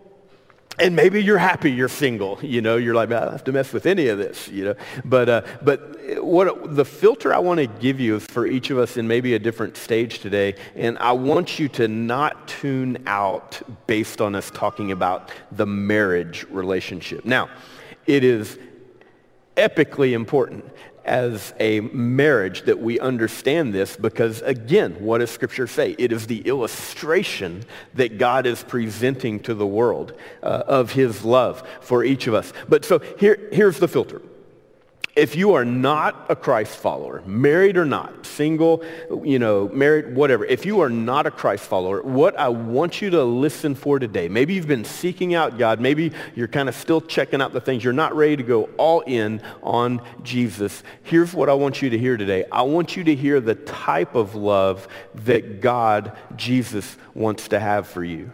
And 0.79 0.97
maybe 0.97 1.23
you're 1.23 1.39
happy 1.39 1.71
you're 1.71 1.89
single. 1.89 2.39
You 2.43 2.61
know, 2.61 2.77
you're 2.77 2.95
like, 2.95 3.11
I 3.13 3.21
don't 3.21 3.33
have 3.33 3.45
to 3.45 3.53
mess 3.53 3.73
with 3.73 3.87
any 3.87 4.09
of 4.09 4.19
this. 4.19 4.49
You 4.49 4.65
know, 4.65 4.75
but 5.05 5.29
uh, 5.29 5.43
but 5.63 5.99
what 6.23 6.75
the 6.75 6.85
filter 6.85 7.33
I 7.33 7.39
want 7.39 7.59
to 7.59 7.67
give 7.67 8.01
you 8.01 8.21
for 8.21 8.47
each 8.47 8.71
of 8.71 8.79
us 8.79 8.97
in 8.97 9.07
maybe 9.07 9.35
a 9.35 9.39
different 9.39 9.77
stage 9.77 10.21
today, 10.21 10.55
and 10.75 10.99
I 10.99 11.13
want 11.13 11.59
you 11.59 11.69
to 11.71 11.89
not 11.89 12.49
tune 12.49 13.03
out 13.07 13.61
based 13.87 14.21
on 14.21 14.35
us 14.35 14.51
talking 14.51 14.93
about 14.93 15.31
the 15.51 15.67
marriage 15.67 16.45
relationship. 16.51 17.25
Now, 17.25 17.49
it 18.07 18.25
is 18.25 18.59
epically 19.57 20.13
important 20.13 20.65
as 21.05 21.53
a 21.59 21.81
marriage 21.81 22.63
that 22.63 22.79
we 22.79 22.99
understand 23.01 23.75
this 23.75 23.97
because 23.97 24.43
again 24.43 24.95
what 25.01 25.19
does 25.19 25.31
scripture 25.31 25.67
say? 25.67 25.95
It 25.99 26.13
is 26.13 26.27
the 26.27 26.41
illustration 26.41 27.65
that 27.95 28.19
god 28.19 28.47
is 28.47 28.63
presenting 28.63 29.41
to 29.41 29.55
the 29.55 29.67
world 29.67 30.15
uh, 30.43 30.63
of 30.67 30.93
his 30.93 31.25
love 31.25 31.63
for 31.81 32.05
each 32.05 32.27
of 32.27 32.35
us. 32.35 32.53
But 32.69 32.85
so 32.85 33.01
here, 33.19 33.49
here's 33.53 33.79
the 33.79 33.89
filter 33.89 34.23
if 35.15 35.37
you 35.37 35.53
are 35.53 35.65
not 35.65 36.27
a 36.31 36.37
Christ 36.37 36.77
follower, 36.77 37.23
married 37.27 37.77
or 37.77 37.85
not, 37.85 38.25
single, 38.25 38.83
you 39.23 39.39
know, 39.39 39.69
married, 39.69 40.17
whatever, 40.17 40.47
if 40.47 40.65
you 40.65 40.81
are 40.81 40.89
not 40.89 41.27
a 41.27 41.31
Christ 41.31 41.65
follower, 41.65 42.01
what 42.03 42.39
I 42.39 42.49
want 42.49 43.03
you 43.03 43.11
to 43.11 43.23
listen 43.23 43.75
for 43.75 43.99
today, 43.99 44.29
maybe 44.29 44.55
you've 44.55 44.67
been 44.67 44.87
seeking 44.87 45.35
out 45.35 45.59
God, 45.59 45.81
maybe 45.81 46.13
you're 46.35 46.49
kind 46.49 46.67
of 46.67 46.75
still 46.75 47.03
checking 47.03 47.43
out 47.43 47.53
the 47.53 47.61
things, 47.61 47.85
you're 47.85 47.93
not 47.93 48.17
ready 48.17 48.39
to 48.39 48.43
go 48.43 48.65
all 48.79 49.01
in 49.01 49.43
on 49.63 50.01
Jesus. 50.23 50.83
Here's 51.03 51.35
what 51.35 51.51
I 51.51 51.55
want 51.55 51.83
you 51.83 51.91
to 51.91 51.99
hear 51.99 52.17
today. 52.17 52.47
I 52.51 52.63
want 52.63 52.97
you 52.97 53.05
to 53.05 53.15
hear 53.15 53.39
the 53.41 53.55
type 53.55 54.15
of 54.15 54.35
love 54.35 54.89
that 55.27 55.61
God, 55.61 56.17
Jesus, 56.37 56.97
wants 57.13 57.49
to 57.49 57.61
have 57.61 57.87
for 57.87 58.03
you. 58.03 58.31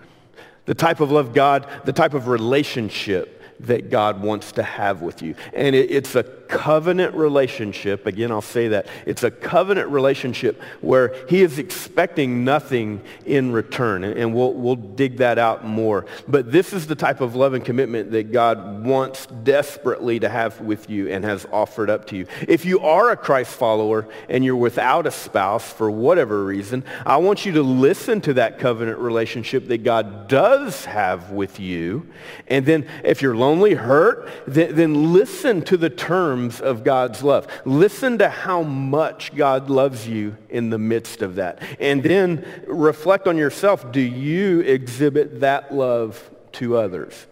The 0.67 0.75
type 0.75 1.01
of 1.01 1.11
love 1.11 1.35
God, 1.35 1.67
the 1.85 1.93
type 1.93 2.15
of 2.15 2.29
relationship 2.29 3.35
that 3.61 3.91
God 3.91 4.23
wants 4.23 4.53
to 4.53 4.63
have 4.63 5.03
with 5.03 5.23
you. 5.23 5.35
And 5.53 5.75
it, 5.75 5.91
it's 5.91 6.15
a 6.15 6.38
covenant 6.49 7.15
relationship. 7.15 8.07
Again, 8.07 8.33
I'll 8.33 8.41
say 8.41 8.69
that. 8.69 8.89
It's 9.07 9.23
a 9.23 9.31
covenant 9.31 9.91
relationship 9.91 10.61
where 10.81 11.15
he 11.29 11.43
is 11.43 11.59
expecting 11.59 12.45
nothing 12.45 13.03
in 13.27 13.53
return. 13.53 14.05
And, 14.05 14.35
we'll, 14.35 14.55
we'll 14.55 14.77
dig 14.77 15.19
that 15.19 15.39
out 15.39 15.67
more. 15.67 16.07
But 16.27 16.51
this 16.51 16.73
is 16.73 16.87
the 16.87 16.95
type 16.95 17.21
of 17.21 17.35
love 17.35 17.55
and 17.55 17.65
commitment 17.65 18.11
that 18.13 18.33
God 18.33 18.85
wants 18.85 19.27
desperately 19.27 20.21
to 20.21 20.29
have 20.29 20.61
with 20.61 20.89
you 20.91 21.09
and 21.09 21.25
has 21.25 21.47
offered 21.53 21.91
up 21.91 22.07
to 22.09 22.17
you. 22.17 22.27
If 22.47 22.65
you 22.65 22.81
are 22.81 23.11
a 23.11 23.17
Christ 23.17 23.55
follower 23.55 24.09
and 24.29 24.45
you're 24.45 24.57
without 24.57 25.07
a 25.07 25.11
spouse 25.11 25.71
for 25.73 25.91
whatever 25.91 26.45
reason, 26.45 26.85
I 27.05 27.19
want 27.19 27.45
you 27.45 27.53
to 27.53 27.63
listen 27.63 28.21
to 28.23 28.35
that 28.35 28.59
covenant 28.59 28.99
relationship 28.99 29.69
that 29.69 29.85
God 29.85 30.29
does 30.29 30.85
have 30.87 31.31
with 31.31 31.61
you. 31.61 32.07
And 32.47 32.65
then 32.65 32.87
if 33.05 33.23
you're 33.23 33.37
lonely, 33.37 33.75
hurt, 33.75 34.29
then, 34.47 34.75
then 34.75 35.13
listen 35.13 35.63
to 35.63 35.77
the 35.77 35.91
terms 35.91 36.38
terms 36.39 36.61
of 36.61 36.85
God's 36.85 37.23
love. 37.23 37.49
Listen 37.65 38.19
to 38.19 38.29
how 38.29 38.63
much 38.63 39.35
God 39.35 39.69
loves 39.69 40.07
you 40.07 40.37
in 40.49 40.71
the 40.71 40.79
midst 40.79 41.21
of 41.21 41.35
that. 41.35 41.61
And 41.81 42.03
then 42.03 42.45
reflect 42.67 43.27
on 43.27 43.37
yourself. 43.37 43.91
Do 43.91 44.01
you 44.01 44.61
exhibit 44.61 45.41
that 45.41 45.75
love 45.75 46.31
to 46.53 46.77
others? 46.77 47.27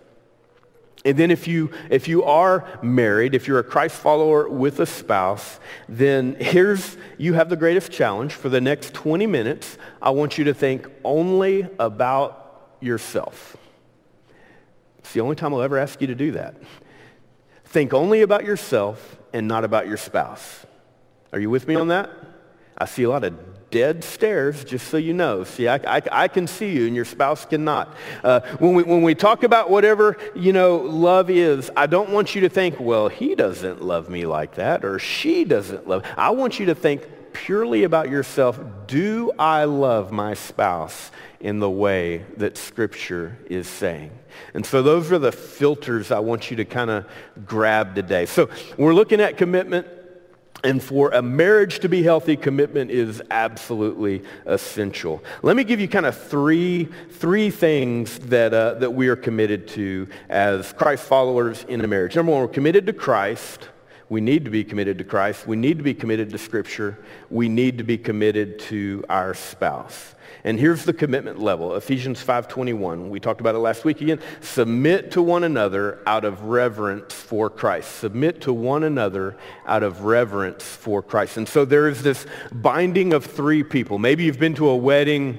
And 1.05 1.17
then 1.17 1.31
if 1.31 1.47
you, 1.47 1.71
if 1.89 2.09
you 2.09 2.25
are 2.25 2.67
married, 2.83 3.37
if 3.37 3.47
you're 3.47 3.61
a 3.61 3.65
Christ 3.65 3.95
follower 3.95 4.49
with 4.49 4.81
a 4.81 4.87
spouse, 4.87 5.61
then 5.89 6.37
here's, 6.41 6.97
you 7.17 7.35
have 7.35 7.49
the 7.49 7.57
greatest 7.57 7.93
challenge. 7.93 8.33
For 8.33 8.49
the 8.49 8.61
next 8.61 8.93
20 8.93 9.25
minutes, 9.29 9.79
I 10.03 10.11
want 10.11 10.37
you 10.37 10.45
to 10.45 10.55
think 10.55 10.89
only 11.05 11.69
about 11.79 12.73
yourself. 12.81 13.57
It's 14.99 15.13
the 15.13 15.21
only 15.21 15.37
time 15.37 15.55
I'll 15.55 15.63
ever 15.63 15.79
ask 15.79 16.01
you 16.01 16.09
to 16.09 16.17
do 16.17 16.33
that. 16.33 16.57
Think 17.77 17.93
only 17.93 18.23
about 18.23 18.47
yourself 18.47 19.19
and 19.35 19.47
not 19.47 19.63
about 19.63 19.87
your 19.87 19.99
spouse. 19.99 20.65
Are 21.31 21.39
you 21.39 21.51
with 21.51 21.69
me 21.69 21.75
on 21.75 21.89
that? 21.89 22.09
I 22.79 22.87
see 22.87 23.03
a 23.03 23.11
lot 23.11 23.23
of 23.23 23.39
dead 23.71 24.03
stares, 24.03 24.65
just 24.65 24.89
so 24.89 24.97
you 24.97 25.13
know. 25.13 25.45
See, 25.45 25.69
I, 25.69 25.75
I, 25.99 26.03
I 26.11 26.29
can 26.29 26.47
see 26.47 26.73
you 26.73 26.87
and 26.87 26.97
your 26.97 27.05
spouse 27.05 27.45
cannot. 27.45 27.95
Uh, 28.25 28.41
when, 28.61 28.73
we, 28.73 28.83
when 28.83 29.03
we 29.03 29.15
talk 29.15 29.43
about 29.43 29.69
whatever, 29.69 30.17
you 30.35 30.55
know, 30.55 30.79
love 30.79 31.29
is, 31.29 31.71
I 31.77 31.85
don't 31.85 32.09
want 32.09 32.35
you 32.35 32.41
to 32.41 32.49
think, 32.49 32.81
well, 32.81 33.09
he 33.09 33.35
doesn't 33.35 33.83
love 33.83 34.09
me 34.09 34.25
like 34.25 34.55
that 34.55 34.83
or 34.83 34.99
she 34.99 35.45
doesn't 35.45 35.87
love. 35.87 36.03
I 36.17 36.31
want 36.31 36.59
you 36.59 36.65
to 36.65 36.75
think 36.75 37.07
purely 37.35 37.85
about 37.85 38.09
yourself. 38.09 38.59
Do 38.87 39.33
I 39.39 39.65
love 39.65 40.13
my 40.13 40.33
spouse 40.33 41.11
in 41.41 41.59
the 41.61 41.71
way 41.71 42.25
that 42.37 42.57
Scripture 42.57 43.39
is 43.49 43.69
saying? 43.69 44.11
And 44.55 44.65
so 44.65 44.83
those 44.83 45.13
are 45.13 45.19
the 45.19 45.33
filters 45.33 46.11
I 46.11 46.19
want 46.19 46.51
you 46.51 46.57
to 46.59 46.65
kind 46.65 46.91
of 46.91 47.07
grab 47.47 47.95
today. 47.95 48.27
So 48.27 48.49
we're 48.77 48.95
looking 48.95 49.21
at 49.21 49.37
commitment. 49.37 49.87
And 50.65 50.83
for 50.83 51.11
a 51.11 51.23
marriage 51.23 51.81
to 51.81 51.89
be 51.89 52.03
healthy, 52.03 52.35
commitment 52.35 52.91
is 52.91 53.23
absolutely 53.31 54.23
essential. 54.47 55.23
Let 55.43 55.55
me 55.55 55.65
give 55.65 55.81
you 55.81 55.87
kind 55.87 56.07
of 56.07 56.17
three, 56.17 56.89
three 57.11 57.51
things 57.51 58.19
that, 58.21 58.53
uh, 58.53 58.75
that 58.75 58.91
we 58.91 59.09
are 59.09 59.17
committed 59.17 59.69
to 59.69 60.09
as 60.29 60.73
Christ 60.73 61.05
followers 61.05 61.65
in 61.69 61.83
a 61.83 61.87
marriage. 61.87 62.17
Number 62.17 62.33
one, 62.33 62.41
we're 62.41 62.49
committed 62.49 62.87
to 62.87 62.93
Christ. 62.93 63.69
We 64.09 64.21
need 64.21 64.45
to 64.45 64.51
be 64.51 64.63
committed 64.63 64.99
to 64.99 65.05
Christ. 65.05 65.47
We 65.47 65.57
need 65.57 65.79
to 65.79 65.85
be 65.85 65.95
committed 65.95 66.31
to 66.31 66.39
Scripture. 66.39 66.99
We 67.29 67.49
need 67.49 67.79
to 67.79 67.85
be 67.85 67.99
committed 67.99 68.61
to 68.61 69.05
our 69.09 69.35
spouse. 69.35 70.15
And 70.45 70.61
here's 70.61 70.85
the 70.85 70.93
commitment 70.93 71.41
level. 71.41 71.75
Ephesians 71.75 72.25
5.21. 72.25 73.09
We 73.09 73.19
talked 73.19 73.41
about 73.41 73.57
it 73.57 73.59
last 73.59 73.85
week 73.85 74.01
again. 74.01 74.21
Submit 74.41 75.11
to 75.13 75.23
one 75.23 75.43
another 75.43 75.99
out 76.07 76.25
of 76.25 76.45
reverence 76.45 77.15
for 77.15 77.51
Christ. 77.51 77.97
Submit 77.97 78.41
to 78.43 78.53
one 78.53 78.85
another 78.85 79.37
out 79.67 79.83
of 79.83 80.03
reverence 80.03 80.63
for 80.63 81.03
Christ. 81.03 81.37
And 81.37 81.49
so 81.49 81.65
there 81.65 81.89
is 81.89 82.05
this 82.05 82.27
binding 82.53 83.13
of 83.13 83.25
three 83.25 83.65
people. 83.65 83.99
Maybe 83.99 84.23
you've 84.23 84.39
been 84.39 84.55
to 84.55 84.69
a 84.69 84.77
wedding 84.77 85.39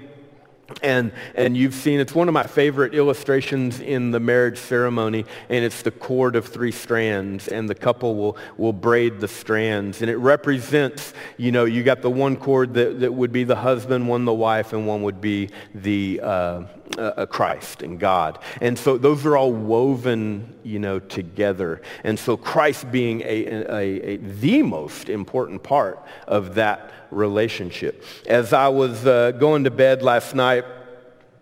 and, 0.82 1.12
and 1.36 1.56
you've 1.56 1.74
seen, 1.74 2.00
it's 2.00 2.14
one 2.14 2.28
of 2.28 2.34
my 2.34 2.44
favorite 2.44 2.94
illustrations 2.94 3.80
in 3.80 4.12
the 4.12 4.20
marriage 4.20 4.58
ceremony, 4.58 5.26
and 5.50 5.64
it's 5.64 5.82
the 5.82 5.92
cord 5.92 6.36
of 6.36 6.46
three 6.46 6.72
strands, 6.72 7.48
and 7.48 7.70
the 7.70 7.76
couple 7.76 8.16
will, 8.16 8.38
will 8.58 8.74
braid 8.74 9.20
the 9.20 9.28
strands. 9.28 10.02
And 10.02 10.12
it 10.12 10.18
represents, 10.18 11.14
you 11.38 11.52
know, 11.52 11.66
you 11.66 11.84
got 11.84 12.02
the 12.02 12.10
one 12.10 12.36
cord 12.36 12.74
that, 12.74 13.00
that 13.00 13.14
would 13.14 13.32
be 13.32 13.44
the 13.44 13.56
husband, 13.56 14.08
one 14.08 14.26
the 14.26 14.34
wife, 14.34 14.74
and 14.74 14.86
one 14.86 15.04
would 15.04 15.22
be 15.22 15.50
the 15.74 16.20
uh, 16.22 16.64
uh, 16.98 17.26
Christ 17.26 17.84
and 17.84 18.00
God. 18.00 18.40
And 18.62 18.78
so 18.78 18.98
those 18.98 19.26
are 19.26 19.38
all 19.38 19.52
woven, 19.52 20.56
you 20.64 20.80
know, 20.80 21.00
together. 21.00 21.82
And 22.04 22.18
so 22.18 22.38
Christ 22.38 22.92
being 22.92 23.22
a, 23.22 23.46
a, 23.46 23.82
a 24.14 24.18
the 24.18 24.62
most 24.64 25.10
important 25.10 25.64
part 25.64 26.04
of 26.28 26.56
that 26.56 26.92
relationship. 27.12 28.04
As 28.28 28.54
I 28.54 28.68
was 28.68 29.06
uh, 29.06 29.32
going 29.32 29.64
to 29.66 29.72
bed 29.72 30.02
last 30.02 30.36
night, 30.36 30.66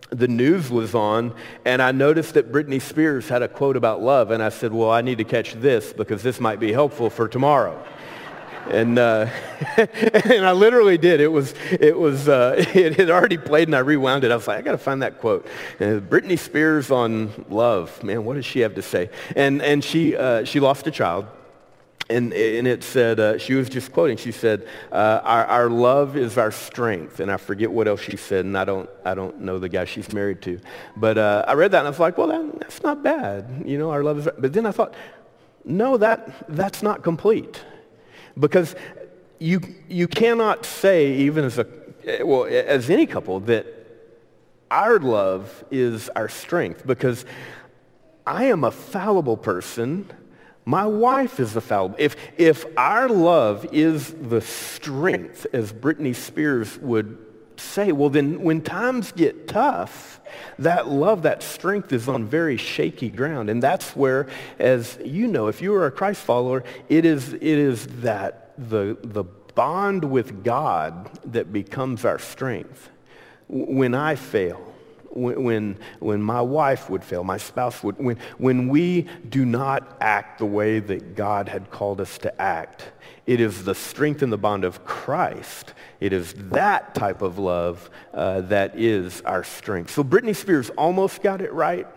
the 0.09 0.27
news 0.27 0.69
was 0.69 0.93
on, 0.93 1.33
and 1.65 1.81
I 1.81 1.91
noticed 1.91 2.35
that 2.35 2.51
Britney 2.51 2.81
Spears 2.81 3.27
had 3.27 3.41
a 3.41 3.47
quote 3.47 3.75
about 3.75 4.01
love, 4.01 4.31
and 4.31 4.41
I 4.41 4.49
said, 4.49 4.71
well, 4.71 4.91
I 4.91 5.01
need 5.01 5.17
to 5.17 5.23
catch 5.23 5.53
this 5.55 5.93
because 5.93 6.21
this 6.21 6.39
might 6.39 6.59
be 6.59 6.71
helpful 6.71 7.09
for 7.09 7.27
tomorrow. 7.27 7.83
And 8.69 8.97
uh, 8.99 9.29
and 9.77 10.45
I 10.45 10.51
literally 10.51 10.97
did. 10.97 11.19
It 11.19 11.31
was 11.31 11.53
it 11.71 11.97
was 11.97 12.27
uh, 12.27 12.55
it 12.73 12.95
had 12.95 13.09
already 13.09 13.37
played, 13.37 13.67
and 13.67 13.75
I 13.75 13.79
rewound 13.79 14.23
it. 14.23 14.31
I 14.31 14.35
was 14.35 14.47
like, 14.47 14.57
I 14.57 14.61
got 14.61 14.73
to 14.73 14.77
find 14.77 15.01
that 15.01 15.19
quote. 15.19 15.45
And 15.79 16.01
Britney 16.01 16.37
Spears 16.37 16.91
on 16.91 17.45
love. 17.49 18.03
Man, 18.03 18.25
what 18.25 18.35
does 18.35 18.45
she 18.45 18.59
have 18.59 18.75
to 18.75 18.81
say? 18.81 19.09
And 19.35 19.61
and 19.61 19.83
she 19.83 20.15
uh, 20.15 20.43
she 20.43 20.59
lost 20.59 20.87
a 20.87 20.91
child, 20.91 21.27
and, 22.07 22.33
and 22.33 22.67
it 22.67 22.83
said, 22.83 23.19
uh, 23.19 23.37
she 23.39 23.55
was 23.55 23.67
just 23.67 23.91
quoting, 23.91 24.17
she 24.17 24.31
said, 24.31 24.67
uh, 24.91 25.21
our, 25.23 25.45
our 25.45 25.69
love 25.71 26.15
is 26.15 26.37
our 26.37 26.51
strength. 26.51 27.19
And 27.19 27.31
I 27.31 27.37
forget 27.37 27.71
what 27.71 27.87
else 27.87 28.01
she 28.01 28.15
said, 28.15 28.45
and 28.45 28.55
I 28.55 28.63
don't, 28.63 28.87
I 29.03 29.15
don't 29.15 29.41
know 29.41 29.57
the 29.57 29.69
guy 29.69 29.85
she's 29.85 30.13
married 30.13 30.41
to. 30.43 30.59
But 30.95 31.17
uh, 31.17 31.45
I 31.47 31.53
read 31.53 31.71
that, 31.71 31.79
and 31.79 31.87
I 31.87 31.89
was 31.89 31.99
like, 31.99 32.17
well, 32.17 32.27
that, 32.27 32.59
that's 32.59 32.83
not 32.83 33.01
bad. 33.01 33.63
You 33.65 33.79
know, 33.79 33.89
our 33.89 34.03
love 34.03 34.19
is, 34.19 34.29
but 34.37 34.53
then 34.53 34.67
I 34.67 34.71
thought, 34.71 34.93
no, 35.63 35.97
that, 35.97 36.45
that's 36.47 36.83
not 36.83 37.01
complete. 37.01 37.63
Because 38.37 38.75
you, 39.39 39.61
you 39.87 40.07
cannot 40.07 40.65
say, 40.65 41.13
even 41.13 41.45
as 41.45 41.57
a, 41.57 41.67
well, 42.23 42.45
as 42.45 42.89
any 42.89 43.05
couple, 43.05 43.39
that 43.41 43.65
our 44.69 44.99
love 44.99 45.63
is 45.71 46.09
our 46.09 46.29
strength. 46.29 46.85
Because 46.85 47.25
I 48.25 48.45
am 48.45 48.63
a 48.63 48.71
fallible 48.71 49.37
person 49.37 50.11
my 50.65 50.85
wife 50.85 51.39
is 51.39 51.55
a 51.55 51.61
fallible. 51.61 51.95
If, 51.99 52.15
if 52.37 52.65
our 52.75 53.07
love 53.07 53.67
is 53.71 54.11
the 54.13 54.41
strength, 54.41 55.45
as 55.53 55.71
Britney 55.71 56.15
Spears 56.15 56.79
would 56.79 57.19
say, 57.57 57.91
well, 57.91 58.09
then 58.09 58.41
when 58.41 58.61
times 58.61 59.11
get 59.11 59.47
tough, 59.47 60.19
that 60.59 60.87
love, 60.87 61.23
that 61.23 61.43
strength 61.43 61.93
is 61.93 62.07
on 62.07 62.25
very 62.25 62.57
shaky 62.57 63.09
ground. 63.09 63.49
And 63.49 63.61
that's 63.61 63.95
where, 63.95 64.27
as 64.59 64.97
you 65.03 65.27
know, 65.27 65.47
if 65.47 65.61
you 65.61 65.73
are 65.73 65.85
a 65.85 65.91
Christ 65.91 66.21
follower, 66.21 66.63
it 66.89 67.05
is, 67.05 67.33
it 67.33 67.41
is 67.41 67.87
that 68.01 68.51
the, 68.57 68.97
the 69.01 69.23
bond 69.23 70.03
with 70.03 70.43
God 70.43 71.09
that 71.25 71.53
becomes 71.53 72.05
our 72.05 72.19
strength. 72.19 72.89
When 73.47 73.93
I 73.93 74.15
fail, 74.15 74.74
when, 75.15 75.77
when, 75.99 76.21
my 76.21 76.41
wife 76.41 76.89
would 76.89 77.03
fail, 77.03 77.23
my 77.23 77.37
spouse 77.37 77.81
would, 77.83 77.97
when, 77.97 78.17
when 78.37 78.67
we 78.67 79.07
do 79.29 79.45
not 79.45 79.97
act 80.01 80.39
the 80.39 80.45
way 80.45 80.79
that 80.79 81.15
God 81.15 81.47
had 81.47 81.71
called 81.71 82.01
us 82.01 82.17
to 82.19 82.41
act, 82.41 82.91
it 83.25 83.39
is 83.39 83.63
the 83.63 83.73
strength 83.73 84.21
and 84.21 84.31
the 84.31 84.37
bond 84.37 84.63
of 84.63 84.85
Christ. 84.85 85.73
It 85.99 86.13
is 86.13 86.33
that 86.49 86.93
type 86.93 87.21
of 87.21 87.39
love 87.39 87.89
uh, 88.13 88.41
that 88.41 88.77
is 88.77 89.21
our 89.21 89.43
strength. 89.43 89.91
So 89.91 90.03
Britney 90.03 90.35
Spears 90.35 90.69
almost 90.71 91.23
got 91.23 91.41
it 91.41 91.51
right, 91.53 91.87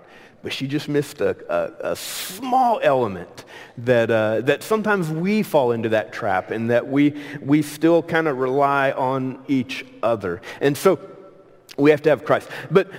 but 0.42 0.52
she 0.52 0.66
just 0.66 0.88
missed 0.88 1.20
a, 1.20 1.36
a, 1.52 1.92
a 1.92 1.96
small 1.96 2.80
element 2.82 3.44
that, 3.78 4.10
uh, 4.10 4.40
that 4.42 4.62
sometimes 4.62 5.10
we 5.10 5.42
fall 5.42 5.72
into 5.72 5.90
that 5.90 6.12
trap 6.12 6.50
and 6.50 6.70
that 6.70 6.86
we, 6.86 7.20
we 7.42 7.60
still 7.62 8.02
kind 8.02 8.28
of 8.28 8.38
rely 8.38 8.92
on 8.92 9.42
each 9.48 9.84
other. 10.02 10.40
And 10.60 10.76
so 10.76 11.00
we 11.76 11.90
have 11.90 12.02
to 12.02 12.10
have 12.10 12.24
Christ. 12.24 12.48
But 12.70 12.90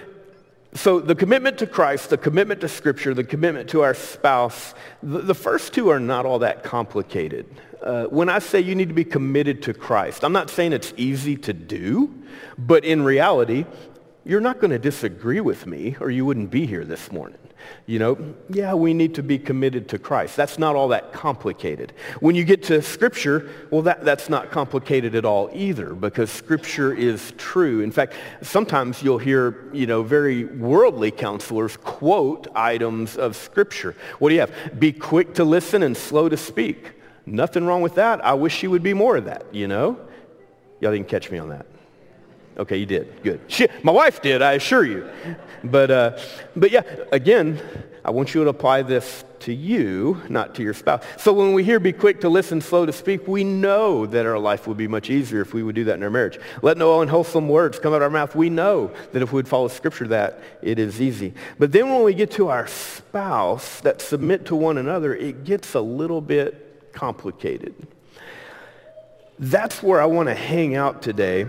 so 0.73 0.99
the 0.99 1.15
commitment 1.15 1.57
to 1.59 1.67
Christ, 1.67 2.11
the 2.11 2.17
commitment 2.17 2.61
to 2.61 2.67
Scripture, 2.67 3.13
the 3.13 3.23
commitment 3.23 3.69
to 3.71 3.81
our 3.81 3.95
spouse, 3.95 4.75
the, 5.01 5.19
the 5.19 5.33
first 5.33 5.73
two 5.73 5.89
are 5.89 5.99
not 5.99 6.25
all 6.25 6.39
that 6.39 6.63
complicated. 6.63 7.47
Uh, 7.81 8.05
when 8.05 8.29
I 8.29 8.39
say 8.39 8.59
you 8.59 8.75
need 8.75 8.89
to 8.89 8.93
be 8.93 9.05
committed 9.05 9.63
to 9.63 9.73
Christ, 9.73 10.23
I'm 10.23 10.33
not 10.33 10.49
saying 10.49 10.73
it's 10.73 10.93
easy 10.95 11.37
to 11.37 11.53
do, 11.53 12.13
but 12.57 12.85
in 12.85 13.01
reality, 13.01 13.65
you're 14.25 14.41
not 14.41 14.59
going 14.59 14.71
to 14.71 14.79
disagree 14.79 15.39
with 15.39 15.65
me 15.65 15.95
or 15.99 16.11
you 16.11 16.25
wouldn't 16.25 16.51
be 16.51 16.67
here 16.67 16.85
this 16.85 17.11
morning. 17.11 17.39
You 17.85 17.99
know, 17.99 18.35
yeah, 18.49 18.73
we 18.73 18.93
need 18.93 19.15
to 19.15 19.23
be 19.23 19.39
committed 19.39 19.89
to 19.89 19.99
Christ. 19.99 20.35
That's 20.35 20.59
not 20.59 20.75
all 20.75 20.89
that 20.89 21.11
complicated. 21.11 21.93
When 22.19 22.35
you 22.35 22.43
get 22.43 22.63
to 22.63 22.81
Scripture, 22.81 23.49
well, 23.71 23.81
that, 23.83 24.05
that's 24.05 24.29
not 24.29 24.51
complicated 24.51 25.15
at 25.15 25.25
all 25.25 25.49
either 25.53 25.93
because 25.93 26.29
Scripture 26.29 26.93
is 26.93 27.33
true. 27.37 27.81
In 27.81 27.91
fact, 27.91 28.13
sometimes 28.41 29.01
you'll 29.01 29.17
hear, 29.17 29.69
you 29.73 29.87
know, 29.87 30.03
very 30.03 30.45
worldly 30.45 31.11
counselors 31.11 31.77
quote 31.77 32.47
items 32.55 33.17
of 33.17 33.35
Scripture. 33.35 33.95
What 34.19 34.29
do 34.29 34.35
you 34.35 34.41
have? 34.41 34.79
Be 34.79 34.91
quick 34.91 35.33
to 35.35 35.43
listen 35.43 35.83
and 35.83 35.95
slow 35.95 36.29
to 36.29 36.37
speak. 36.37 36.93
Nothing 37.25 37.65
wrong 37.65 37.81
with 37.81 37.95
that. 37.95 38.23
I 38.25 38.33
wish 38.33 38.63
you 38.63 38.71
would 38.71 38.83
be 38.83 38.93
more 38.93 39.17
of 39.17 39.25
that, 39.25 39.53
you 39.53 39.67
know? 39.67 39.99
Y'all 40.79 40.91
didn't 40.91 41.07
catch 41.07 41.29
me 41.29 41.37
on 41.37 41.49
that. 41.49 41.65
Okay, 42.59 42.75
you 42.75 42.85
did. 42.85 43.23
Good. 43.23 43.39
She, 43.47 43.67
my 43.83 43.93
wife 43.93 44.21
did, 44.21 44.41
I 44.41 44.53
assure 44.53 44.85
you. 44.85 45.09
But, 45.63 45.89
uh, 45.89 46.19
but 46.57 46.71
yeah, 46.71 46.81
again, 47.13 47.61
I 48.03 48.11
want 48.11 48.35
you 48.35 48.43
to 48.43 48.49
apply 48.49 48.81
this 48.81 49.23
to 49.41 49.53
you, 49.53 50.21
not 50.27 50.55
to 50.55 50.63
your 50.63 50.73
spouse. 50.73 51.05
So 51.17 51.31
when 51.31 51.53
we 51.53 51.63
hear 51.63 51.79
be 51.79 51.93
quick 51.93 52.19
to 52.21 52.29
listen, 52.29 52.59
slow 52.59 52.85
to 52.85 52.91
speak, 52.91 53.29
we 53.29 53.45
know 53.45 54.05
that 54.05 54.25
our 54.25 54.37
life 54.37 54.67
would 54.67 54.75
be 54.75 54.89
much 54.89 55.09
easier 55.09 55.39
if 55.39 55.53
we 55.53 55.63
would 55.63 55.75
do 55.75 55.85
that 55.85 55.95
in 55.95 56.03
our 56.03 56.09
marriage. 56.09 56.37
Let 56.61 56.77
no 56.77 56.99
unwholesome 56.99 57.47
words 57.47 57.79
come 57.79 57.93
out 57.93 57.97
of 57.97 58.03
our 58.03 58.09
mouth. 58.09 58.35
We 58.35 58.49
know 58.49 58.91
that 59.13 59.21
if 59.21 59.31
we 59.31 59.37
would 59.37 59.47
follow 59.47 59.69
Scripture 59.69 60.07
that 60.09 60.41
it 60.61 60.79
is 60.79 61.01
easy. 61.01 61.33
But 61.57 61.71
then 61.71 61.89
when 61.89 62.03
we 62.03 62.13
get 62.13 62.31
to 62.31 62.49
our 62.49 62.67
spouse 62.67 63.79
that 63.81 64.01
submit 64.01 64.47
to 64.47 64.55
one 64.57 64.77
another, 64.77 65.15
it 65.15 65.45
gets 65.45 65.75
a 65.75 65.81
little 65.81 66.19
bit 66.19 66.91
complicated. 66.91 67.73
That's 69.37 69.81
where 69.81 70.01
I 70.01 70.05
want 70.05 70.27
to 70.27 70.35
hang 70.35 70.75
out 70.75 71.01
today 71.01 71.45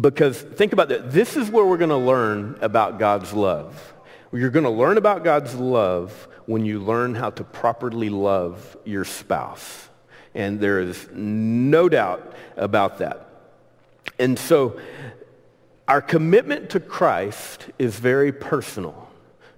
because 0.00 0.40
think 0.40 0.72
about 0.72 0.88
that. 0.90 1.12
This 1.12 1.36
is 1.36 1.50
where 1.50 1.64
we're 1.64 1.78
going 1.78 1.90
to 1.90 1.96
learn 1.96 2.58
about 2.60 2.98
God's 2.98 3.32
love. 3.32 3.94
You're 4.32 4.50
going 4.50 4.64
to 4.64 4.70
learn 4.70 4.98
about 4.98 5.24
God's 5.24 5.54
love 5.54 6.28
when 6.46 6.64
you 6.64 6.80
learn 6.80 7.14
how 7.14 7.30
to 7.30 7.44
properly 7.44 8.10
love 8.10 8.76
your 8.84 9.04
spouse. 9.04 9.88
And 10.34 10.60
there 10.60 10.80
is 10.80 11.08
no 11.12 11.88
doubt 11.88 12.34
about 12.56 12.98
that. 12.98 13.28
And 14.18 14.38
so 14.38 14.78
our 15.86 16.02
commitment 16.02 16.70
to 16.70 16.80
Christ 16.80 17.66
is 17.78 17.98
very 17.98 18.32
personal. 18.32 19.08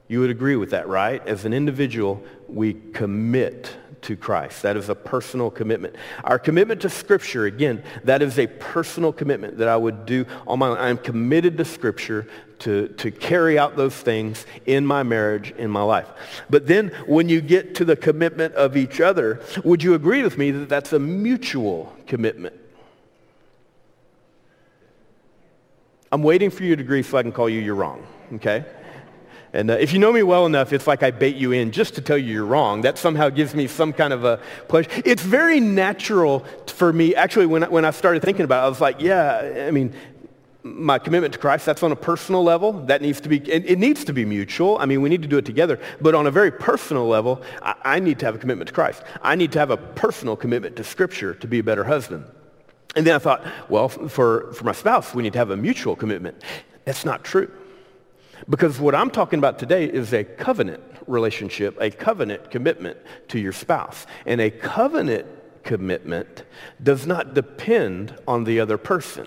You 0.06 0.20
would 0.20 0.30
agree 0.30 0.56
with 0.56 0.70
that, 0.70 0.88
right? 0.88 1.26
As 1.26 1.44
an 1.44 1.52
individual, 1.52 2.22
we 2.48 2.74
commit 2.74 3.76
to 4.02 4.16
Christ. 4.16 4.62
That 4.62 4.76
is 4.76 4.88
a 4.88 4.94
personal 4.94 5.50
commitment. 5.50 5.96
Our 6.24 6.38
commitment 6.38 6.80
to 6.82 6.90
Scripture, 6.90 7.46
again, 7.46 7.82
that 8.04 8.22
is 8.22 8.38
a 8.38 8.46
personal 8.46 9.12
commitment 9.12 9.58
that 9.58 9.68
I 9.68 9.76
would 9.76 10.06
do 10.06 10.26
on 10.46 10.58
my 10.58 10.68
own. 10.68 10.78
I 10.78 10.88
am 10.88 10.98
committed 10.98 11.58
to 11.58 11.64
Scripture 11.64 12.26
to, 12.60 12.88
to 12.88 13.10
carry 13.10 13.58
out 13.58 13.76
those 13.76 13.94
things 13.94 14.46
in 14.66 14.86
my 14.86 15.02
marriage, 15.02 15.52
in 15.52 15.70
my 15.70 15.82
life. 15.82 16.08
But 16.48 16.66
then 16.66 16.88
when 17.06 17.28
you 17.28 17.40
get 17.40 17.74
to 17.76 17.84
the 17.84 17.96
commitment 17.96 18.54
of 18.54 18.76
each 18.76 19.00
other, 19.00 19.40
would 19.64 19.82
you 19.82 19.94
agree 19.94 20.22
with 20.22 20.38
me 20.38 20.50
that 20.50 20.68
that's 20.68 20.92
a 20.92 20.98
mutual 20.98 21.94
commitment? 22.06 22.54
I'm 26.12 26.22
waiting 26.22 26.50
for 26.50 26.64
you 26.64 26.74
to 26.74 26.82
agree 26.82 27.02
so 27.02 27.18
I 27.18 27.22
can 27.22 27.32
call 27.32 27.48
you 27.48 27.60
you're 27.60 27.74
wrong, 27.74 28.04
okay? 28.34 28.64
And 29.52 29.70
uh, 29.70 29.74
if 29.74 29.92
you 29.92 29.98
know 29.98 30.12
me 30.12 30.22
well 30.22 30.46
enough, 30.46 30.72
it's 30.72 30.86
like 30.86 31.02
I 31.02 31.10
bait 31.10 31.36
you 31.36 31.52
in 31.52 31.72
just 31.72 31.94
to 31.96 32.00
tell 32.00 32.16
you 32.16 32.32
you're 32.32 32.44
wrong. 32.44 32.82
That 32.82 32.98
somehow 32.98 33.30
gives 33.30 33.54
me 33.54 33.66
some 33.66 33.92
kind 33.92 34.12
of 34.12 34.24
a 34.24 34.38
pleasure. 34.68 34.90
It's 35.04 35.22
very 35.22 35.58
natural 35.58 36.44
for 36.66 36.92
me. 36.92 37.14
Actually, 37.14 37.46
when 37.46 37.64
I, 37.64 37.68
when 37.68 37.84
I 37.84 37.90
started 37.90 38.22
thinking 38.22 38.44
about 38.44 38.62
it, 38.62 38.66
I 38.66 38.68
was 38.68 38.80
like, 38.80 39.00
yeah, 39.00 39.66
I 39.66 39.70
mean, 39.72 39.92
my 40.62 40.98
commitment 40.98 41.32
to 41.32 41.40
Christ, 41.40 41.66
that's 41.66 41.82
on 41.82 41.90
a 41.90 41.96
personal 41.96 42.44
level. 42.44 42.72
That 42.72 43.02
needs 43.02 43.20
to 43.22 43.28
be, 43.28 43.38
it, 43.38 43.68
it, 43.68 43.78
needs 43.78 44.04
to 44.04 44.12
be 44.12 44.24
mutual. 44.24 44.78
I 44.78 44.84
mean, 44.84 45.02
we 45.02 45.08
need 45.08 45.22
to 45.22 45.28
do 45.28 45.38
it 45.38 45.46
together. 45.46 45.80
But 46.00 46.14
on 46.14 46.26
a 46.26 46.30
very 46.30 46.52
personal 46.52 47.08
level, 47.08 47.42
I, 47.62 47.74
I 47.84 47.98
need 47.98 48.18
to 48.20 48.26
have 48.26 48.34
a 48.34 48.38
commitment 48.38 48.68
to 48.68 48.74
Christ. 48.74 49.02
I 49.22 49.34
need 49.34 49.52
to 49.52 49.58
have 49.58 49.70
a 49.70 49.76
personal 49.76 50.36
commitment 50.36 50.76
to 50.76 50.84
Scripture 50.84 51.34
to 51.34 51.46
be 51.48 51.58
a 51.58 51.64
better 51.64 51.84
husband. 51.84 52.24
And 52.94 53.06
then 53.06 53.14
I 53.14 53.18
thought, 53.18 53.44
well, 53.68 53.88
for, 53.88 54.52
for 54.52 54.64
my 54.64 54.72
spouse, 54.72 55.14
we 55.14 55.22
need 55.22 55.32
to 55.32 55.38
have 55.38 55.50
a 55.50 55.56
mutual 55.56 55.96
commitment. 55.96 56.42
That's 56.84 57.04
not 57.04 57.24
true. 57.24 57.50
Because 58.48 58.80
what 58.80 58.94
I'm 58.94 59.10
talking 59.10 59.38
about 59.38 59.58
today 59.58 59.84
is 59.84 60.12
a 60.12 60.24
covenant 60.24 60.82
relationship, 61.06 61.76
a 61.80 61.90
covenant 61.90 62.50
commitment 62.50 62.98
to 63.28 63.38
your 63.38 63.52
spouse. 63.52 64.06
And 64.26 64.40
a 64.40 64.50
covenant 64.50 65.26
commitment 65.62 66.44
does 66.82 67.06
not 67.06 67.34
depend 67.34 68.16
on 68.26 68.44
the 68.44 68.60
other 68.60 68.78
person. 68.78 69.26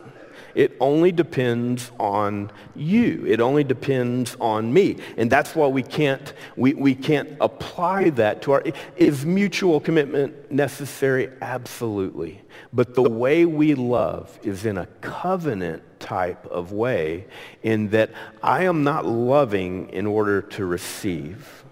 It 0.55 0.75
only 0.79 1.11
depends 1.11 1.91
on 1.99 2.51
you. 2.75 3.25
It 3.27 3.39
only 3.39 3.63
depends 3.63 4.35
on 4.39 4.73
me. 4.73 4.97
And 5.17 5.31
that's 5.31 5.55
why 5.55 5.67
we 5.67 5.83
can't, 5.83 6.33
we, 6.55 6.73
we 6.73 6.95
can't 6.95 7.29
apply 7.41 8.11
that 8.11 8.41
to 8.43 8.53
our, 8.53 8.63
is 8.95 9.25
mutual 9.25 9.79
commitment 9.79 10.51
necessary? 10.51 11.29
Absolutely. 11.41 12.41
But 12.71 12.95
the 12.95 13.03
way 13.03 13.45
we 13.45 13.75
love 13.75 14.39
is 14.43 14.65
in 14.65 14.77
a 14.77 14.85
covenant 15.01 15.83
type 15.99 16.45
of 16.47 16.71
way 16.71 17.25
in 17.63 17.89
that 17.89 18.11
I 18.41 18.63
am 18.63 18.83
not 18.83 19.05
loving 19.05 19.89
in 19.89 20.05
order 20.05 20.41
to 20.41 20.65
receive. 20.65 21.62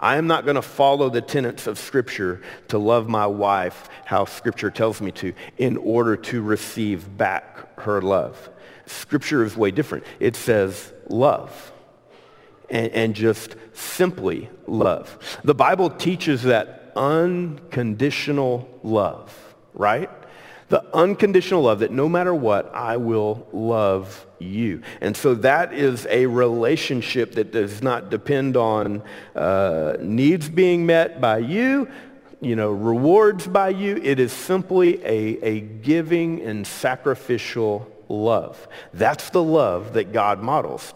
I 0.00 0.16
am 0.16 0.26
not 0.26 0.44
going 0.44 0.56
to 0.56 0.62
follow 0.62 1.10
the 1.10 1.20
tenets 1.20 1.66
of 1.66 1.78
Scripture 1.78 2.40
to 2.68 2.78
love 2.78 3.06
my 3.06 3.26
wife 3.26 3.88
how 4.06 4.24
Scripture 4.24 4.70
tells 4.70 5.00
me 5.00 5.12
to 5.12 5.34
in 5.58 5.76
order 5.76 6.16
to 6.16 6.40
receive 6.40 7.16
back 7.18 7.78
her 7.80 8.00
love. 8.00 8.48
Scripture 8.86 9.44
is 9.44 9.56
way 9.56 9.70
different. 9.70 10.04
It 10.18 10.36
says 10.36 10.92
love 11.08 11.72
and, 12.70 12.90
and 12.92 13.14
just 13.14 13.56
simply 13.74 14.48
love. 14.66 15.18
The 15.44 15.54
Bible 15.54 15.90
teaches 15.90 16.44
that 16.44 16.92
unconditional 16.96 18.68
love, 18.82 19.54
right? 19.74 20.10
The 20.70 20.84
unconditional 20.94 21.62
love 21.62 21.80
that 21.80 21.90
no 21.90 22.08
matter 22.08 22.34
what, 22.34 22.72
I 22.74 22.96
will 22.96 23.46
love 23.52 24.26
you. 24.38 24.82
And 25.00 25.16
so 25.16 25.34
that 25.34 25.74
is 25.74 26.06
a 26.08 26.26
relationship 26.26 27.32
that 27.32 27.50
does 27.50 27.82
not 27.82 28.08
depend 28.08 28.56
on 28.56 29.02
uh, 29.34 29.96
needs 30.00 30.48
being 30.48 30.86
met 30.86 31.20
by 31.20 31.38
you, 31.38 31.90
you 32.40 32.54
know, 32.54 32.70
rewards 32.70 33.48
by 33.48 33.70
you. 33.70 33.96
It 33.96 34.20
is 34.20 34.32
simply 34.32 35.04
a, 35.04 35.38
a 35.42 35.60
giving 35.60 36.40
and 36.42 36.64
sacrificial 36.64 37.90
love. 38.08 38.68
That's 38.94 39.30
the 39.30 39.42
love 39.42 39.94
that 39.94 40.12
God 40.12 40.40
models. 40.40 40.94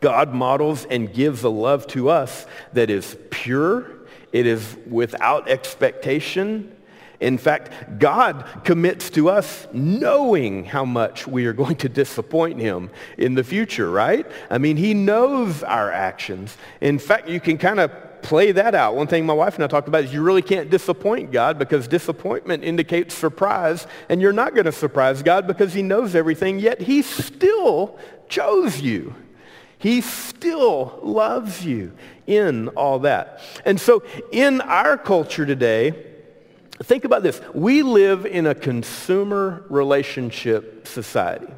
God 0.00 0.34
models 0.34 0.84
and 0.84 1.12
gives 1.12 1.44
a 1.44 1.48
love 1.48 1.86
to 1.88 2.10
us 2.10 2.46
that 2.74 2.90
is 2.90 3.16
pure. 3.30 3.90
It 4.32 4.46
is 4.46 4.76
without 4.86 5.48
expectation. 5.48 6.76
In 7.20 7.36
fact, 7.36 7.98
God 7.98 8.46
commits 8.64 9.10
to 9.10 9.28
us 9.28 9.66
knowing 9.72 10.64
how 10.64 10.84
much 10.84 11.26
we 11.26 11.46
are 11.46 11.52
going 11.52 11.76
to 11.76 11.88
disappoint 11.88 12.60
him 12.60 12.90
in 13.16 13.34
the 13.34 13.42
future, 13.42 13.90
right? 13.90 14.24
I 14.48 14.58
mean, 14.58 14.76
he 14.76 14.94
knows 14.94 15.62
our 15.64 15.90
actions. 15.90 16.56
In 16.80 16.98
fact, 17.00 17.28
you 17.28 17.40
can 17.40 17.58
kind 17.58 17.80
of 17.80 17.90
play 18.22 18.52
that 18.52 18.74
out. 18.74 18.94
One 18.94 19.06
thing 19.06 19.26
my 19.26 19.32
wife 19.32 19.56
and 19.56 19.64
I 19.64 19.66
talked 19.66 19.88
about 19.88 20.04
is 20.04 20.12
you 20.12 20.22
really 20.22 20.42
can't 20.42 20.70
disappoint 20.70 21.32
God 21.32 21.58
because 21.58 21.88
disappointment 21.88 22.62
indicates 22.62 23.14
surprise, 23.14 23.86
and 24.08 24.20
you're 24.20 24.32
not 24.32 24.54
going 24.54 24.66
to 24.66 24.72
surprise 24.72 25.22
God 25.22 25.46
because 25.46 25.74
he 25.74 25.82
knows 25.82 26.14
everything, 26.14 26.58
yet 26.58 26.80
he 26.80 27.02
still 27.02 27.98
chose 28.28 28.80
you. 28.80 29.14
He 29.78 30.00
still 30.00 30.98
loves 31.02 31.64
you 31.64 31.92
in 32.26 32.68
all 32.68 33.00
that. 33.00 33.40
And 33.64 33.80
so 33.80 34.02
in 34.32 34.60
our 34.60 34.96
culture 34.98 35.46
today, 35.46 36.07
Think 36.82 37.04
about 37.04 37.22
this. 37.22 37.40
We 37.54 37.82
live 37.82 38.24
in 38.24 38.46
a 38.46 38.54
consumer 38.54 39.64
relationship 39.68 40.86
society. 40.86 41.52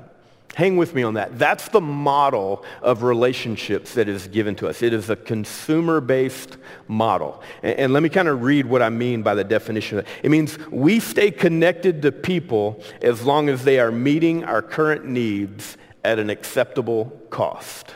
Hang 0.54 0.76
with 0.76 0.94
me 0.94 1.04
on 1.04 1.14
that. 1.14 1.38
That's 1.38 1.68
the 1.68 1.80
model 1.80 2.64
of 2.82 3.02
relationships 3.04 3.94
that 3.94 4.08
is 4.08 4.26
given 4.26 4.56
to 4.56 4.68
us. 4.68 4.82
It 4.82 4.92
is 4.92 5.08
a 5.08 5.14
consumer-based 5.14 6.56
model. 6.88 7.40
And, 7.62 7.78
and 7.78 7.92
let 7.92 8.02
me 8.02 8.08
kind 8.08 8.26
of 8.26 8.42
read 8.42 8.66
what 8.66 8.82
I 8.82 8.88
mean 8.88 9.22
by 9.22 9.34
the 9.34 9.44
definition. 9.44 10.04
It 10.22 10.30
means 10.30 10.58
we 10.68 10.98
stay 10.98 11.30
connected 11.30 12.02
to 12.02 12.10
people 12.12 12.82
as 13.00 13.22
long 13.22 13.48
as 13.48 13.62
they 13.62 13.78
are 13.78 13.92
meeting 13.92 14.44
our 14.44 14.60
current 14.60 15.04
needs 15.04 15.76
at 16.02 16.18
an 16.18 16.30
acceptable 16.30 17.06
cost. 17.30 17.94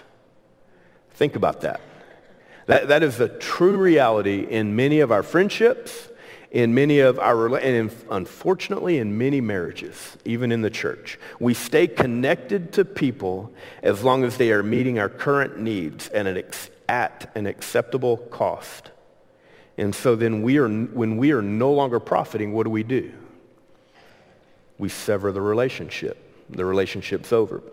Think 1.14 1.36
about 1.36 1.62
that. 1.62 1.80
That, 2.66 2.88
that 2.88 3.02
is 3.02 3.18
a 3.18 3.28
true 3.28 3.76
reality 3.76 4.46
in 4.48 4.76
many 4.76 5.00
of 5.00 5.10
our 5.10 5.22
friendships, 5.22 6.08
in 6.54 6.72
many 6.72 7.00
of 7.00 7.18
our, 7.18 7.56
and 7.56 7.90
in, 7.90 7.96
unfortunately 8.12 8.98
in 8.98 9.18
many 9.18 9.40
marriages, 9.40 10.16
even 10.24 10.52
in 10.52 10.62
the 10.62 10.70
church. 10.70 11.18
We 11.40 11.52
stay 11.52 11.88
connected 11.88 12.72
to 12.74 12.84
people 12.84 13.52
as 13.82 14.04
long 14.04 14.22
as 14.22 14.36
they 14.36 14.52
are 14.52 14.62
meeting 14.62 15.00
our 15.00 15.08
current 15.08 15.58
needs 15.58 16.06
and 16.08 16.28
at, 16.28 16.70
at 16.88 17.32
an 17.34 17.46
acceptable 17.46 18.18
cost. 18.18 18.92
And 19.76 19.92
so 19.92 20.14
then 20.14 20.42
we 20.42 20.58
are, 20.58 20.68
when 20.68 21.16
we 21.16 21.32
are 21.32 21.42
no 21.42 21.72
longer 21.72 21.98
profiting, 21.98 22.52
what 22.52 22.62
do 22.62 22.70
we 22.70 22.84
do? 22.84 23.12
We 24.78 24.88
sever 24.88 25.32
the 25.32 25.40
relationship. 25.40 26.18
The 26.50 26.64
relationship's 26.64 27.32
over. 27.32 27.64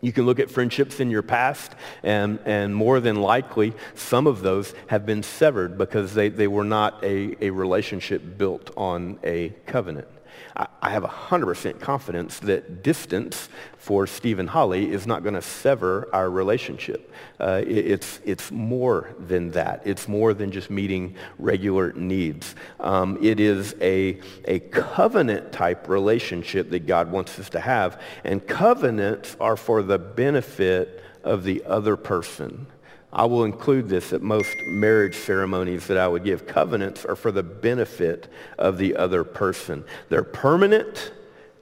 You 0.00 0.12
can 0.12 0.24
look 0.24 0.40
at 0.40 0.50
friendships 0.50 0.98
in 1.00 1.10
your 1.10 1.22
past, 1.22 1.72
and, 2.02 2.38
and 2.44 2.74
more 2.74 3.00
than 3.00 3.16
likely, 3.16 3.74
some 3.94 4.26
of 4.26 4.40
those 4.40 4.74
have 4.86 5.04
been 5.04 5.22
severed 5.22 5.76
because 5.76 6.14
they, 6.14 6.30
they 6.30 6.48
were 6.48 6.64
not 6.64 7.04
a, 7.04 7.36
a 7.44 7.50
relationship 7.50 8.38
built 8.38 8.70
on 8.76 9.18
a 9.22 9.50
covenant. 9.66 10.08
I, 10.56 10.90
have 10.90 11.04
100% 11.04 11.80
confidence 11.80 12.40
that 12.40 12.82
distance 12.82 13.48
for 13.76 14.06
Stephen 14.06 14.46
Holly 14.46 14.90
is 14.90 15.06
not 15.06 15.22
going 15.22 15.34
to 15.34 15.42
sever 15.42 16.08
our 16.12 16.28
relationship. 16.28 17.12
Uh, 17.38 17.62
it, 17.66 17.78
it's, 17.78 18.20
it's 18.24 18.50
more 18.50 19.14
than 19.18 19.52
that. 19.52 19.82
It's 19.84 20.08
more 20.08 20.34
than 20.34 20.50
just 20.50 20.70
meeting 20.70 21.14
regular 21.38 21.92
needs. 21.92 22.54
Um, 22.78 23.18
it 23.22 23.40
is 23.40 23.74
a, 23.80 24.20
a 24.44 24.60
covenant 24.60 25.52
type 25.52 25.88
relationship 25.88 26.70
that 26.70 26.86
God 26.86 27.10
wants 27.10 27.38
us 27.38 27.50
to 27.50 27.60
have. 27.60 28.00
And 28.24 28.46
covenants 28.46 29.36
are 29.40 29.56
for 29.56 29.82
the 29.82 29.98
benefit 29.98 31.02
of 31.22 31.44
the 31.44 31.62
other 31.64 31.96
person. 31.96 32.66
I 33.12 33.24
will 33.24 33.44
include 33.44 33.88
this 33.88 34.12
at 34.12 34.22
most 34.22 34.56
marriage 34.66 35.16
ceremonies 35.16 35.86
that 35.88 35.98
I 35.98 36.06
would 36.06 36.24
give. 36.24 36.46
Covenants 36.46 37.04
are 37.04 37.16
for 37.16 37.32
the 37.32 37.42
benefit 37.42 38.28
of 38.58 38.78
the 38.78 38.96
other 38.96 39.24
person. 39.24 39.84
They're 40.08 40.22
permanent 40.22 41.12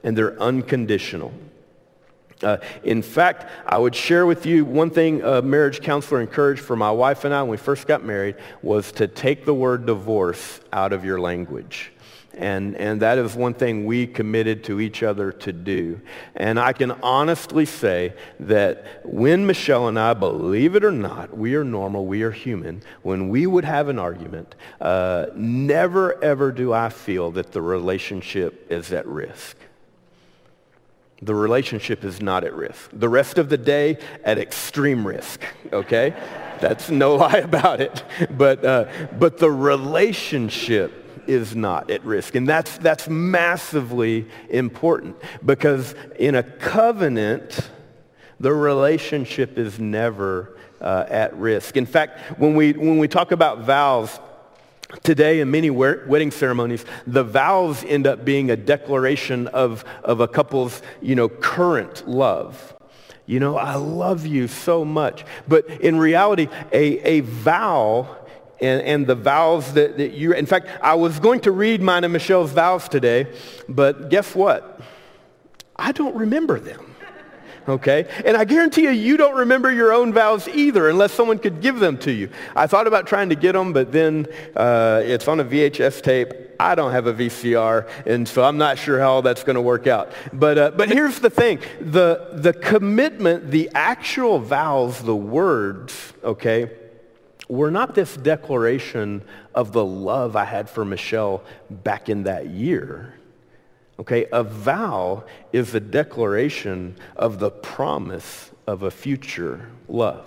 and 0.03 0.17
they're 0.17 0.39
unconditional. 0.39 1.33
Uh, 2.41 2.57
in 2.83 3.01
fact, 3.01 3.49
I 3.65 3.77
would 3.77 3.95
share 3.95 4.25
with 4.25 4.45
you 4.45 4.63
one 4.63 4.91
thing 4.91 5.21
a 5.23 5.41
marriage 5.41 5.81
counselor 5.81 6.21
encouraged 6.21 6.61
for 6.61 6.75
my 6.75 6.91
wife 6.91 7.25
and 7.25 7.33
I 7.33 7.41
when 7.41 7.51
we 7.51 7.57
first 7.57 7.85
got 7.85 8.05
married 8.05 8.35
was 8.61 8.91
to 8.93 9.07
take 9.07 9.43
the 9.43 9.53
word 9.53 9.85
divorce 9.85 10.61
out 10.71 10.93
of 10.93 11.03
your 11.03 11.19
language. 11.19 11.91
And, 12.39 12.77
and 12.77 13.01
that 13.01 13.17
is 13.17 13.35
one 13.35 13.53
thing 13.53 13.85
we 13.85 14.07
committed 14.07 14.63
to 14.63 14.79
each 14.79 15.03
other 15.03 15.33
to 15.33 15.51
do. 15.51 15.99
And 16.35 16.57
I 16.57 16.71
can 16.71 16.91
honestly 17.03 17.65
say 17.65 18.13
that 18.39 19.01
when 19.03 19.45
Michelle 19.45 19.89
and 19.89 19.99
I, 19.99 20.13
believe 20.13 20.73
it 20.75 20.85
or 20.85 20.91
not, 20.91 21.37
we 21.37 21.55
are 21.55 21.65
normal, 21.65 22.05
we 22.05 22.23
are 22.23 22.31
human, 22.31 22.81
when 23.01 23.27
we 23.27 23.45
would 23.45 23.65
have 23.65 23.89
an 23.89 23.99
argument, 23.99 24.55
uh, 24.79 25.25
never 25.35 26.23
ever 26.23 26.53
do 26.53 26.71
I 26.71 26.87
feel 26.87 27.29
that 27.31 27.51
the 27.51 27.61
relationship 27.61 28.71
is 28.71 28.93
at 28.93 29.05
risk. 29.05 29.57
The 31.21 31.35
relationship 31.35 32.05
is 32.05 32.21
not 32.21 32.45
at 32.45 32.53
risk. 32.53 32.89
The 32.93 33.09
rest 33.09 33.37
of 33.37 33.49
the 33.49 33.57
day, 33.57 33.97
at 34.23 34.37
extreme 34.37 35.05
risk, 35.05 35.41
okay? 35.73 36.13
That's 36.61 36.89
no 36.89 37.15
lie 37.17 37.39
about 37.39 37.81
it. 37.81 38.01
But, 38.31 38.63
uh, 38.63 38.85
but 39.19 39.39
the 39.39 39.51
relationship 39.51 41.08
is 41.29 41.55
not 41.55 41.91
at 41.91 42.03
risk. 42.03 42.35
And 42.35 42.49
that's, 42.49 42.77
that's 42.79 43.07
massively 43.07 44.27
important 44.49 45.15
because 45.45 45.93
in 46.17 46.35
a 46.35 46.43
covenant, 46.43 47.69
the 48.39 48.51
relationship 48.51 49.57
is 49.57 49.79
never 49.79 50.57
uh, 50.81 51.05
at 51.07 51.35
risk. 51.37 51.77
In 51.77 51.85
fact, 51.85 52.39
when 52.39 52.55
we, 52.55 52.73
when 52.73 52.97
we 52.97 53.07
talk 53.07 53.31
about 53.31 53.59
vows, 53.59 54.19
Today, 55.03 55.39
in 55.39 55.51
many 55.51 55.69
wedding 55.69 56.31
ceremonies, 56.31 56.83
the 57.05 57.23
vows 57.23 57.83
end 57.83 58.07
up 58.07 58.25
being 58.25 58.49
a 58.49 58.55
declaration 58.55 59.45
of, 59.45 59.85
of 60.03 60.19
a 60.19 60.27
couple's, 60.27 60.81
you 60.99 61.13
know, 61.13 61.29
current 61.29 62.09
love. 62.09 62.75
You 63.27 63.39
know, 63.39 63.55
I 63.55 63.75
love 63.75 64.25
you 64.25 64.47
so 64.47 64.83
much. 64.83 65.25
But 65.47 65.69
in 65.69 65.99
reality, 65.99 66.47
a, 66.71 66.97
a 67.07 67.19
vow 67.19 68.17
and, 68.61 68.81
and 68.81 69.07
the 69.07 69.15
vows 69.15 69.73
that, 69.73 69.97
that 69.97 70.11
you, 70.11 70.33
in 70.33 70.45
fact, 70.45 70.67
I 70.81 70.95
was 70.95 71.19
going 71.19 71.41
to 71.41 71.51
read 71.51 71.81
mine 71.81 72.03
and 72.03 72.13
Michelle's 72.13 72.51
vows 72.51 72.87
today, 72.89 73.33
but 73.67 74.09
guess 74.09 74.35
what? 74.35 74.81
I 75.75 75.91
don't 75.91 76.15
remember 76.15 76.59
them. 76.59 76.85
Okay? 77.67 78.07
And 78.25 78.35
I 78.35 78.45
guarantee 78.45 78.83
you, 78.83 78.89
you 78.89 79.15
don't 79.15 79.35
remember 79.35 79.71
your 79.71 79.93
own 79.93 80.11
vows 80.11 80.47
either 80.47 80.89
unless 80.89 81.13
someone 81.13 81.37
could 81.37 81.61
give 81.61 81.79
them 81.79 81.97
to 81.99 82.11
you. 82.11 82.29
I 82.55 82.65
thought 82.65 82.87
about 82.87 83.05
trying 83.05 83.29
to 83.29 83.35
get 83.35 83.53
them, 83.53 83.73
but 83.73 83.91
then 83.91 84.27
uh, 84.55 85.01
it's 85.05 85.27
on 85.27 85.39
a 85.39 85.45
VHS 85.45 86.01
tape. 86.01 86.33
I 86.59 86.75
don't 86.75 86.91
have 86.91 87.07
a 87.07 87.13
VCR, 87.13 87.87
and 88.05 88.27
so 88.27 88.43
I'm 88.43 88.57
not 88.57 88.77
sure 88.77 88.99
how 88.99 89.21
that's 89.21 89.43
going 89.43 89.55
to 89.55 89.61
work 89.61 89.87
out. 89.87 90.11
But, 90.33 90.57
uh, 90.57 90.71
but 90.71 90.89
here's 90.89 91.19
the 91.19 91.29
thing. 91.29 91.59
The, 91.79 92.31
the 92.33 92.53
commitment, 92.53 93.51
the 93.51 93.69
actual 93.73 94.39
vows, 94.39 95.01
the 95.01 95.15
words, 95.15 96.13
okay, 96.23 96.71
were 97.49 97.71
not 97.71 97.95
this 97.95 98.15
declaration 98.15 99.23
of 99.53 99.73
the 99.73 99.83
love 99.83 100.35
I 100.35 100.45
had 100.45 100.69
for 100.69 100.85
Michelle 100.85 101.43
back 101.69 102.07
in 102.07 102.23
that 102.23 102.47
year. 102.47 103.15
Okay, 103.99 104.27
a 104.31 104.43
vow 104.43 105.25
is 105.51 105.75
a 105.75 105.79
declaration 105.81 106.95
of 107.17 107.39
the 107.39 107.49
promise 107.49 108.51
of 108.65 108.83
a 108.83 108.91
future 108.91 109.67
love, 109.89 110.25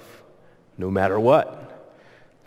no 0.76 0.90
matter 0.90 1.18
what, 1.18 1.94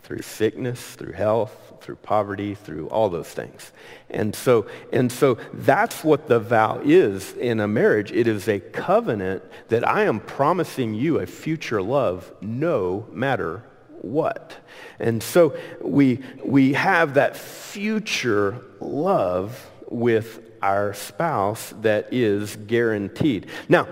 through 0.02 0.22
sickness, 0.22 0.94
through 0.94 1.14
health, 1.14 1.72
through 1.80 1.96
poverty, 1.96 2.54
through 2.54 2.88
all 2.88 3.08
those 3.08 3.28
things. 3.28 3.72
And 4.10 4.36
so, 4.36 4.66
and 4.92 5.10
so 5.10 5.38
that's 5.52 6.04
what 6.04 6.28
the 6.28 6.38
vow 6.38 6.80
is 6.84 7.32
in 7.32 7.60
a 7.60 7.66
marriage. 7.66 8.12
It 8.12 8.28
is 8.28 8.46
a 8.46 8.60
covenant 8.60 9.42
that 9.68 9.88
I 9.88 10.02
am 10.02 10.20
promising 10.20 10.94
you 10.94 11.18
a 11.18 11.26
future 11.26 11.82
love 11.82 12.32
no 12.40 13.06
matter 13.10 13.64
what. 14.00 14.56
And 14.98 15.22
so 15.22 15.56
we, 15.80 16.22
we 16.44 16.72
have 16.74 17.14
that 17.14 17.36
future 17.36 18.60
love 18.80 19.70
with 19.88 20.40
our 20.62 20.94
spouse 20.94 21.74
that 21.82 22.12
is 22.12 22.56
guaranteed. 22.56 23.46
Now, 23.68 23.88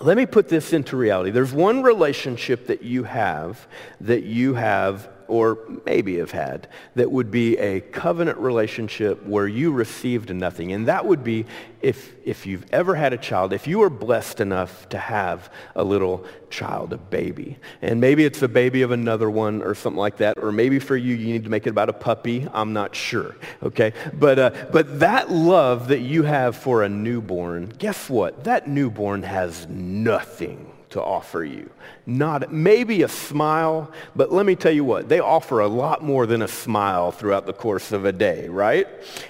let 0.00 0.16
me 0.16 0.26
put 0.26 0.48
this 0.48 0.72
into 0.72 0.96
reality. 0.96 1.30
There's 1.30 1.52
one 1.52 1.82
relationship 1.82 2.66
that 2.66 2.82
you 2.82 3.04
have 3.04 3.66
that 4.00 4.24
you 4.24 4.54
have 4.54 5.08
or 5.28 5.58
maybe 5.86 6.18
have 6.18 6.30
had 6.30 6.68
that 6.94 7.10
would 7.10 7.30
be 7.30 7.56
a 7.58 7.80
covenant 7.80 8.38
relationship 8.38 9.24
where 9.26 9.46
you 9.46 9.72
received 9.72 10.34
nothing. 10.34 10.72
And 10.72 10.86
that 10.88 11.06
would 11.06 11.24
be 11.24 11.46
if, 11.80 12.14
if 12.24 12.46
you've 12.46 12.64
ever 12.72 12.94
had 12.94 13.12
a 13.12 13.18
child, 13.18 13.52
if 13.52 13.66
you 13.66 13.78
were 13.78 13.90
blessed 13.90 14.40
enough 14.40 14.88
to 14.88 14.98
have 14.98 15.52
a 15.74 15.84
little 15.84 16.24
child, 16.50 16.92
a 16.92 16.96
baby. 16.96 17.58
And 17.82 18.00
maybe 18.00 18.24
it's 18.24 18.42
a 18.42 18.48
baby 18.48 18.82
of 18.82 18.90
another 18.90 19.30
one 19.30 19.62
or 19.62 19.74
something 19.74 19.98
like 19.98 20.18
that. 20.18 20.38
Or 20.38 20.52
maybe 20.52 20.78
for 20.78 20.96
you, 20.96 21.14
you 21.14 21.26
need 21.32 21.44
to 21.44 21.50
make 21.50 21.66
it 21.66 21.70
about 21.70 21.88
a 21.88 21.94
puppy. 21.94 22.48
I'm 22.52 22.72
not 22.72 22.94
sure. 22.94 23.36
Okay? 23.62 23.92
But, 24.12 24.38
uh, 24.38 24.50
but 24.72 25.00
that 25.00 25.30
love 25.30 25.88
that 25.88 26.00
you 26.00 26.22
have 26.22 26.56
for 26.56 26.82
a 26.82 26.88
newborn, 26.88 27.72
guess 27.78 28.08
what? 28.08 28.44
That 28.44 28.68
newborn 28.68 29.22
has 29.22 29.66
nothing 29.68 30.73
to 30.94 31.02
offer 31.02 31.44
you. 31.44 31.68
Not 32.06 32.52
maybe 32.52 33.02
a 33.02 33.08
smile, 33.08 33.90
but 34.14 34.32
let 34.32 34.46
me 34.46 34.54
tell 34.54 34.70
you 34.70 34.84
what, 34.84 35.08
they 35.08 35.18
offer 35.18 35.58
a 35.58 35.66
lot 35.66 36.04
more 36.04 36.24
than 36.24 36.40
a 36.40 36.48
smile 36.48 37.10
throughout 37.10 37.46
the 37.46 37.52
course 37.52 37.90
of 37.90 38.04
a 38.04 38.12
day, 38.12 38.48
right? 38.48 38.86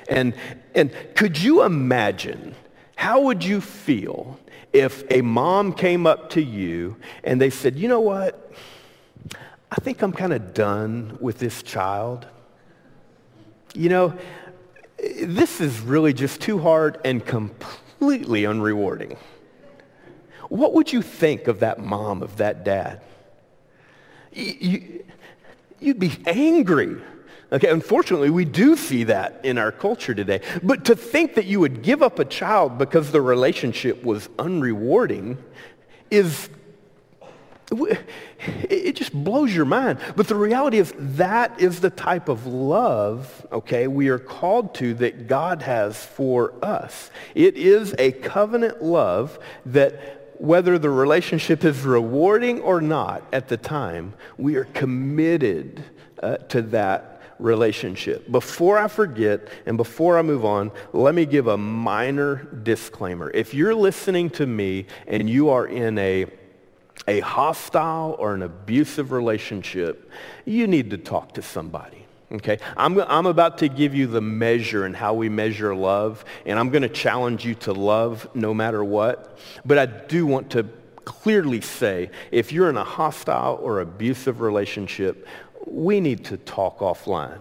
And 0.09 0.35
and 0.74 0.92
could 1.14 1.40
you 1.40 1.62
imagine 1.62 2.55
how 2.96 3.22
would 3.22 3.42
you 3.42 3.62
feel 3.62 4.38
if 4.74 5.05
a 5.11 5.22
mom 5.22 5.72
came 5.72 6.07
up 6.07 6.31
to 6.31 6.42
you 6.42 6.96
and 7.22 7.40
they 7.40 7.50
said, 7.50 7.77
"You 7.77 7.88
know 7.88 8.00
what? 8.00 8.53
I 9.70 9.77
think 9.77 10.03
I'm 10.03 10.12
kind 10.12 10.35
of 10.35 10.53
done 10.53 11.16
with 11.18 11.38
this 11.38 11.62
child. 11.62 12.27
You 13.74 13.88
know, 13.88 14.14
this 15.22 15.62
is 15.62 15.81
really 15.81 16.12
just 16.12 16.42
too 16.42 16.59
hard 16.59 16.98
and 17.07 17.24
completely 17.24 18.42
unrewarding." 18.42 19.16
What 20.48 20.74
would 20.74 20.92
you 20.92 21.02
think 21.02 21.48
of 21.48 21.61
that 21.61 21.78
mom, 21.78 22.22
of 22.22 22.37
that 22.37 22.64
dad? 22.64 23.00
You, 24.33 25.04
would 25.80 25.98
be 25.98 26.16
angry. 26.26 26.96
Okay, 27.52 27.68
unfortunately, 27.68 28.30
we 28.30 28.44
do 28.44 28.76
see 28.76 29.04
that 29.04 29.40
in 29.44 29.59
our 29.59 29.70
culture 29.70 30.14
today. 30.14 30.40
But 30.62 30.87
to 30.87 30.96
think 30.96 31.35
that 31.35 31.44
you 31.44 31.61
would 31.61 31.83
give 31.83 32.02
up 32.02 32.18
a 32.18 32.24
child 32.24 32.78
because 32.78 33.12
the 33.12 33.20
relationship 33.20 34.02
was 34.02 34.28
unrewarding 34.38 35.37
is 36.11 36.48
it 37.70 38.94
just 38.96 39.12
blows 39.12 39.54
your 39.54 39.64
mind. 39.64 39.98
But 40.16 40.28
the 40.28 40.35
reality 40.35 40.78
is 40.78 40.92
that 40.96 41.61
is 41.61 41.80
the 41.80 41.90
type 41.90 42.28
of 42.28 42.46
love, 42.46 43.46
okay, 43.52 43.87
we 43.87 44.09
are 44.09 44.18
called 44.18 44.74
to 44.76 44.94
that 44.94 45.26
God 45.26 45.62
has 45.62 46.04
for 46.04 46.54
us. 46.62 47.11
It 47.35 47.57
is 47.57 47.94
a 47.98 48.12
covenant 48.12 48.83
love 48.83 49.38
that 49.66 50.23
whether 50.38 50.79
the 50.79 50.90
relationship 50.90 51.64
is 51.64 51.83
rewarding 51.83 52.61
or 52.61 52.81
not 52.81 53.23
at 53.33 53.49
the 53.49 53.57
time, 53.57 54.14
we 54.37 54.57
are 54.57 54.64
committed 54.64 55.85
uh, 56.23 56.37
to 56.37 56.62
that 56.62 57.23
relationship. 57.38 58.31
Before 58.31 58.79
I 58.79 58.88
forget 58.88 59.49
and 59.66 59.77
before 59.77 60.18
I 60.18 60.23
move 60.23 60.44
on, 60.44 60.70
let 60.92 61.14
me 61.14 61.27
give 61.27 61.47
a 61.47 61.57
minor 61.57 62.37
disclaimer. 62.62 63.31
If 63.31 63.55
you're 63.55 63.75
listening 63.75 64.31
to 64.31 64.47
me 64.47 64.87
and 65.07 65.29
you 65.29 65.51
are 65.51 65.66
in 65.66 65.99
a 65.99 66.27
a 67.07 67.20
hostile 67.20 68.16
or 68.18 68.35
an 68.35 68.42
abusive 68.42 69.12
relationship, 69.12 70.11
you 70.44 70.66
need 70.66 70.90
to 70.90 70.97
talk 70.97 71.35
to 71.35 71.42
somebody. 71.42 72.03
Okay, 72.35 72.59
I'm, 72.77 72.99
I'm 73.03 73.27
about 73.27 73.59
to 73.59 73.68
give 73.68 73.94
you 73.94 74.09
the 74.09 74.20
measure 74.20 74.87
and 74.87 74.97
how 74.97 75.14
we 75.14 75.29
measure 75.29 75.73
love, 75.73 76.25
and 76.44 76.59
I'm 76.59 76.70
going 76.70 76.83
to 76.83 76.88
challenge 76.88 77.44
you 77.44 77.55
to 77.57 77.73
love 77.73 78.29
no 78.35 78.53
matter 78.53 78.83
what. 78.83 79.38
But 79.64 79.79
I 79.79 79.87
do 79.87 80.27
want 80.27 80.51
to 80.51 80.66
clearly 81.05 81.61
say, 81.61 82.11
if 82.33 82.51
you're 82.51 82.68
in 82.68 82.77
a 82.77 82.85
hostile 82.85 83.61
or 83.62 83.81
abusive 83.81 84.40
relationship, 84.40 85.29
we 85.66 86.01
need 86.01 86.25
to 86.25 86.37
talk 86.37 86.81
offline 86.81 87.38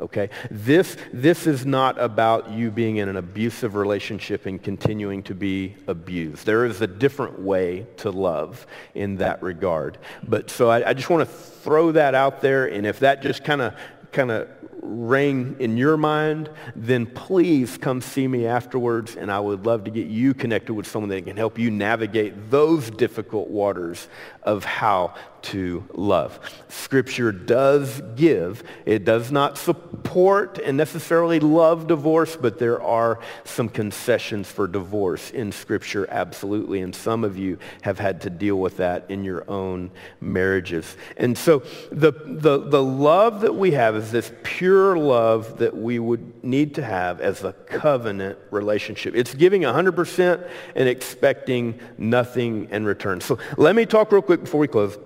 okay? 0.00 0.30
This, 0.50 0.96
this 1.12 1.46
is 1.46 1.66
not 1.66 2.00
about 2.00 2.50
you 2.50 2.70
being 2.70 2.96
in 2.96 3.08
an 3.08 3.16
abusive 3.16 3.74
relationship 3.74 4.46
and 4.46 4.62
continuing 4.62 5.22
to 5.24 5.34
be 5.34 5.74
abused. 5.86 6.46
There 6.46 6.64
is 6.64 6.80
a 6.80 6.86
different 6.86 7.40
way 7.40 7.86
to 7.98 8.10
love 8.10 8.66
in 8.94 9.16
that 9.16 9.42
regard. 9.42 9.98
But 10.22 10.50
so 10.50 10.70
I, 10.70 10.90
I 10.90 10.94
just 10.94 11.10
want 11.10 11.28
to 11.28 11.34
throw 11.34 11.92
that 11.92 12.14
out 12.14 12.40
there, 12.40 12.66
and 12.66 12.86
if 12.86 13.00
that 13.00 13.22
just 13.22 13.44
kind 13.44 13.60
of 13.60 13.74
kind 14.12 14.30
of 14.30 14.48
ring 14.82 15.56
in 15.58 15.76
your 15.76 15.96
mind, 15.96 16.48
then 16.74 17.06
please 17.06 17.76
come 17.76 18.00
see 18.00 18.26
me 18.26 18.46
afterwards 18.46 19.16
and 19.16 19.30
I 19.30 19.40
would 19.40 19.66
love 19.66 19.84
to 19.84 19.90
get 19.90 20.06
you 20.06 20.34
connected 20.34 20.74
with 20.74 20.86
someone 20.86 21.10
that 21.10 21.24
can 21.26 21.36
help 21.36 21.58
you 21.58 21.70
navigate 21.70 22.50
those 22.50 22.90
difficult 22.90 23.48
waters 23.48 24.08
of 24.42 24.64
how 24.64 25.14
to 25.42 25.84
love. 25.92 26.38
Scripture 26.68 27.32
does 27.32 28.00
give. 28.16 28.62
It 28.86 29.04
does 29.04 29.30
not 29.30 29.58
support 29.58 30.58
and 30.58 30.76
necessarily 30.76 31.40
love 31.40 31.86
divorce, 31.86 32.36
but 32.36 32.58
there 32.58 32.82
are 32.82 33.18
some 33.44 33.68
concessions 33.68 34.50
for 34.50 34.66
divorce 34.66 35.30
in 35.30 35.52
Scripture, 35.52 36.06
absolutely. 36.10 36.80
And 36.80 36.94
some 36.94 37.24
of 37.24 37.38
you 37.38 37.58
have 37.82 37.98
had 37.98 38.22
to 38.22 38.30
deal 38.30 38.56
with 38.56 38.78
that 38.78 39.06
in 39.08 39.24
your 39.24 39.48
own 39.50 39.90
marriages. 40.20 40.96
And 41.16 41.36
so 41.36 41.60
the, 41.90 42.12
the, 42.24 42.58
the 42.58 42.82
love 42.82 43.40
that 43.42 43.54
we 43.54 43.72
have 43.72 43.96
is 43.96 44.10
this 44.10 44.32
pure 44.42 44.96
love 44.96 45.58
that 45.58 45.76
we 45.76 45.98
would 45.98 46.44
need 46.44 46.74
to 46.76 46.84
have 46.84 47.20
as 47.20 47.44
a 47.44 47.52
covenant 47.52 48.38
relationship. 48.50 49.14
It's 49.14 49.34
giving 49.34 49.62
100% 49.62 50.48
and 50.74 50.88
expecting 50.88 51.78
nothing 51.96 52.68
in 52.70 52.84
return. 52.84 53.20
So 53.20 53.38
let 53.56 53.76
me 53.76 53.86
talk 53.86 54.12
real 54.12 54.22
quick 54.22 54.40
before 54.40 54.60
we 54.60 54.68
close 54.68 54.98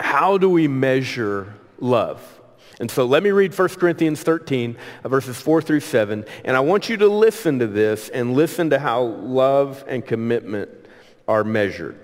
how 0.00 0.38
do 0.38 0.48
we 0.48 0.68
measure 0.68 1.54
love? 1.78 2.40
And 2.80 2.90
so 2.90 3.04
let 3.04 3.22
me 3.22 3.30
read 3.30 3.56
1 3.56 3.68
Corinthians 3.70 4.22
13, 4.22 4.76
uh, 5.04 5.08
verses 5.08 5.40
4 5.40 5.62
through 5.62 5.80
7. 5.80 6.24
And 6.44 6.56
I 6.56 6.60
want 6.60 6.88
you 6.88 6.96
to 6.98 7.08
listen 7.08 7.60
to 7.60 7.66
this 7.66 8.08
and 8.08 8.34
listen 8.34 8.70
to 8.70 8.78
how 8.78 9.02
love 9.02 9.84
and 9.86 10.04
commitment 10.04 10.70
are 11.28 11.44
measured. 11.44 11.98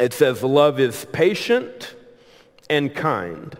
It 0.00 0.12
says, 0.12 0.42
love 0.42 0.80
is 0.80 1.06
patient 1.12 1.94
and 2.68 2.94
kind. 2.94 3.56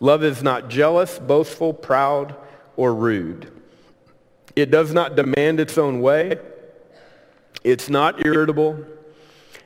Love 0.00 0.24
is 0.24 0.42
not 0.42 0.68
jealous, 0.68 1.18
boastful, 1.18 1.72
proud, 1.72 2.34
or 2.76 2.94
rude. 2.94 3.52
It 4.54 4.70
does 4.70 4.92
not 4.92 5.16
demand 5.16 5.60
its 5.60 5.78
own 5.78 6.00
way. 6.00 6.38
It's 7.62 7.88
not 7.88 8.24
irritable. 8.24 8.84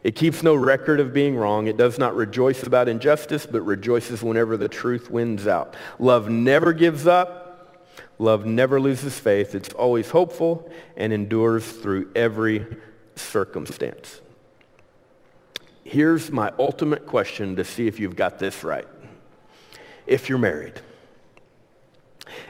It 0.02 0.14
keeps 0.14 0.42
no 0.42 0.54
record 0.54 0.98
of 0.98 1.12
being 1.12 1.36
wrong. 1.36 1.66
It 1.66 1.76
does 1.76 1.98
not 1.98 2.16
rejoice 2.16 2.62
about 2.62 2.88
injustice, 2.88 3.44
but 3.44 3.60
rejoices 3.62 4.22
whenever 4.22 4.56
the 4.56 4.68
truth 4.68 5.10
wins 5.10 5.46
out. 5.46 5.76
Love 5.98 6.30
never 6.30 6.72
gives 6.72 7.06
up. 7.06 7.84
Love 8.18 8.46
never 8.46 8.80
loses 8.80 9.18
faith. 9.18 9.54
It's 9.54 9.72
always 9.74 10.10
hopeful 10.10 10.70
and 10.96 11.12
endures 11.12 11.70
through 11.70 12.10
every 12.14 12.66
circumstance. 13.14 14.20
Here's 15.84 16.30
my 16.30 16.52
ultimate 16.58 17.06
question 17.06 17.56
to 17.56 17.64
see 17.64 17.86
if 17.86 17.98
you've 17.98 18.16
got 18.16 18.38
this 18.38 18.62
right. 18.62 18.86
If 20.06 20.28
you're 20.28 20.38
married, 20.38 20.80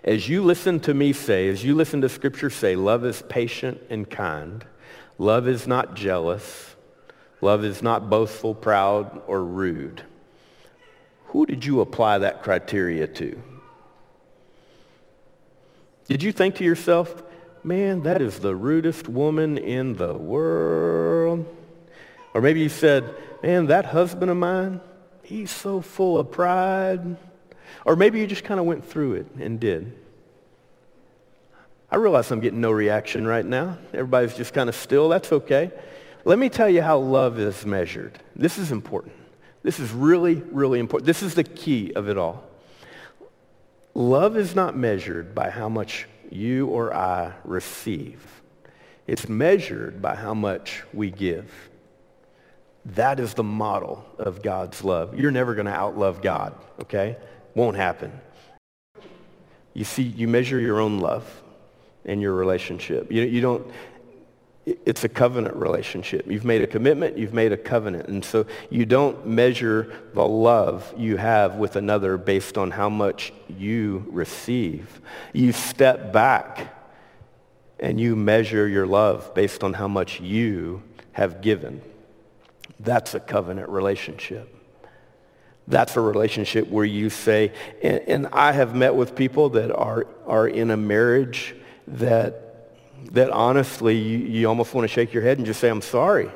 as 0.04 0.28
you 0.28 0.42
listen 0.42 0.80
to 0.80 0.94
me 0.94 1.12
say, 1.12 1.48
as 1.48 1.64
you 1.64 1.74
listen 1.74 2.00
to 2.02 2.08
Scripture 2.08 2.50
say, 2.50 2.76
love 2.76 3.04
is 3.04 3.22
patient 3.28 3.80
and 3.90 4.08
kind. 4.08 4.64
Love 5.18 5.48
is 5.48 5.66
not 5.66 5.94
jealous. 5.94 6.69
Love 7.40 7.64
is 7.64 7.82
not 7.82 8.10
boastful, 8.10 8.54
proud, 8.54 9.22
or 9.26 9.42
rude. 9.44 10.02
Who 11.26 11.46
did 11.46 11.64
you 11.64 11.80
apply 11.80 12.18
that 12.18 12.42
criteria 12.42 13.06
to? 13.06 13.40
Did 16.08 16.22
you 16.22 16.32
think 16.32 16.56
to 16.56 16.64
yourself, 16.64 17.22
man, 17.62 18.02
that 18.02 18.20
is 18.20 18.40
the 18.40 18.54
rudest 18.54 19.08
woman 19.08 19.56
in 19.56 19.94
the 19.96 20.12
world? 20.12 21.46
Or 22.34 22.40
maybe 22.40 22.60
you 22.60 22.68
said, 22.68 23.14
man, 23.42 23.66
that 23.66 23.86
husband 23.86 24.30
of 24.30 24.36
mine, 24.36 24.80
he's 25.22 25.50
so 25.50 25.80
full 25.80 26.18
of 26.18 26.30
pride. 26.30 27.16
Or 27.84 27.96
maybe 27.96 28.18
you 28.18 28.26
just 28.26 28.44
kind 28.44 28.58
of 28.58 28.66
went 28.66 28.84
through 28.84 29.14
it 29.14 29.26
and 29.38 29.60
did. 29.60 29.96
I 31.90 31.96
realize 31.96 32.30
I'm 32.30 32.40
getting 32.40 32.60
no 32.60 32.70
reaction 32.70 33.26
right 33.26 33.44
now. 33.44 33.78
Everybody's 33.92 34.36
just 34.36 34.52
kind 34.52 34.68
of 34.68 34.74
still. 34.74 35.08
That's 35.08 35.32
okay. 35.32 35.70
Let 36.24 36.38
me 36.38 36.48
tell 36.48 36.68
you 36.68 36.82
how 36.82 36.98
love 36.98 37.38
is 37.38 37.64
measured. 37.64 38.18
This 38.36 38.58
is 38.58 38.72
important. 38.72 39.14
This 39.62 39.78
is 39.78 39.90
really, 39.92 40.36
really 40.50 40.78
important. 40.78 41.06
This 41.06 41.22
is 41.22 41.34
the 41.34 41.44
key 41.44 41.92
of 41.94 42.08
it 42.08 42.16
all. 42.16 42.44
Love 43.94 44.36
is 44.36 44.54
not 44.54 44.76
measured 44.76 45.34
by 45.34 45.50
how 45.50 45.68
much 45.68 46.06
you 46.30 46.66
or 46.66 46.94
I 46.94 47.32
receive. 47.44 48.42
It's 49.06 49.28
measured 49.28 50.00
by 50.00 50.14
how 50.14 50.34
much 50.34 50.84
we 50.92 51.10
give. 51.10 51.50
That 52.86 53.20
is 53.20 53.34
the 53.34 53.42
model 53.42 54.06
of 54.18 54.42
God's 54.42 54.84
love. 54.84 55.18
You're 55.18 55.32
never 55.32 55.54
going 55.54 55.66
to 55.66 55.72
outlove 55.72 56.22
God, 56.22 56.54
okay? 56.80 57.16
Won't 57.54 57.76
happen. 57.76 58.12
You 59.74 59.84
see, 59.84 60.02
you 60.02 60.28
measure 60.28 60.58
your 60.58 60.80
own 60.80 60.98
love 60.98 61.42
in 62.04 62.20
your 62.20 62.32
relationship. 62.32 63.10
You, 63.12 63.22
you 63.22 63.40
don't, 63.40 63.70
it's 64.86 65.04
a 65.04 65.08
covenant 65.08 65.56
relationship. 65.56 66.26
You've 66.30 66.44
made 66.44 66.62
a 66.62 66.66
commitment, 66.66 67.16
you've 67.16 67.34
made 67.34 67.52
a 67.52 67.56
covenant. 67.56 68.08
And 68.08 68.24
so 68.24 68.46
you 68.68 68.86
don't 68.86 69.26
measure 69.26 69.92
the 70.14 70.26
love 70.26 70.92
you 70.96 71.16
have 71.16 71.56
with 71.56 71.76
another 71.76 72.16
based 72.16 72.58
on 72.58 72.70
how 72.70 72.88
much 72.88 73.32
you 73.48 74.04
receive. 74.08 75.00
You 75.32 75.52
step 75.52 76.12
back 76.12 76.74
and 77.78 78.00
you 78.00 78.14
measure 78.16 78.68
your 78.68 78.86
love 78.86 79.34
based 79.34 79.64
on 79.64 79.72
how 79.72 79.88
much 79.88 80.20
you 80.20 80.82
have 81.12 81.40
given. 81.40 81.80
That's 82.78 83.14
a 83.14 83.20
covenant 83.20 83.68
relationship. 83.68 84.54
That's 85.68 85.96
a 85.96 86.00
relationship 86.00 86.68
where 86.68 86.84
you 86.84 87.10
say, 87.10 87.52
and, 87.82 88.00
and 88.00 88.26
I 88.32 88.52
have 88.52 88.74
met 88.74 88.94
with 88.94 89.14
people 89.14 89.50
that 89.50 89.72
are, 89.72 90.06
are 90.26 90.48
in 90.48 90.70
a 90.70 90.76
marriage 90.76 91.54
that 91.86 92.49
that 93.12 93.30
honestly 93.30 93.96
you, 93.96 94.18
you 94.18 94.48
almost 94.48 94.74
want 94.74 94.84
to 94.84 94.88
shake 94.92 95.12
your 95.12 95.22
head 95.22 95.38
and 95.38 95.46
just 95.46 95.60
say, 95.60 95.68
I'm 95.68 95.82
sorry. 95.82 96.30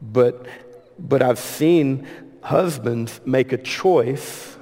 But, 0.00 0.46
but 0.98 1.22
I've 1.22 1.38
seen 1.38 2.06
husbands 2.42 3.20
make 3.24 3.52
a 3.52 3.58
choice 3.58 4.56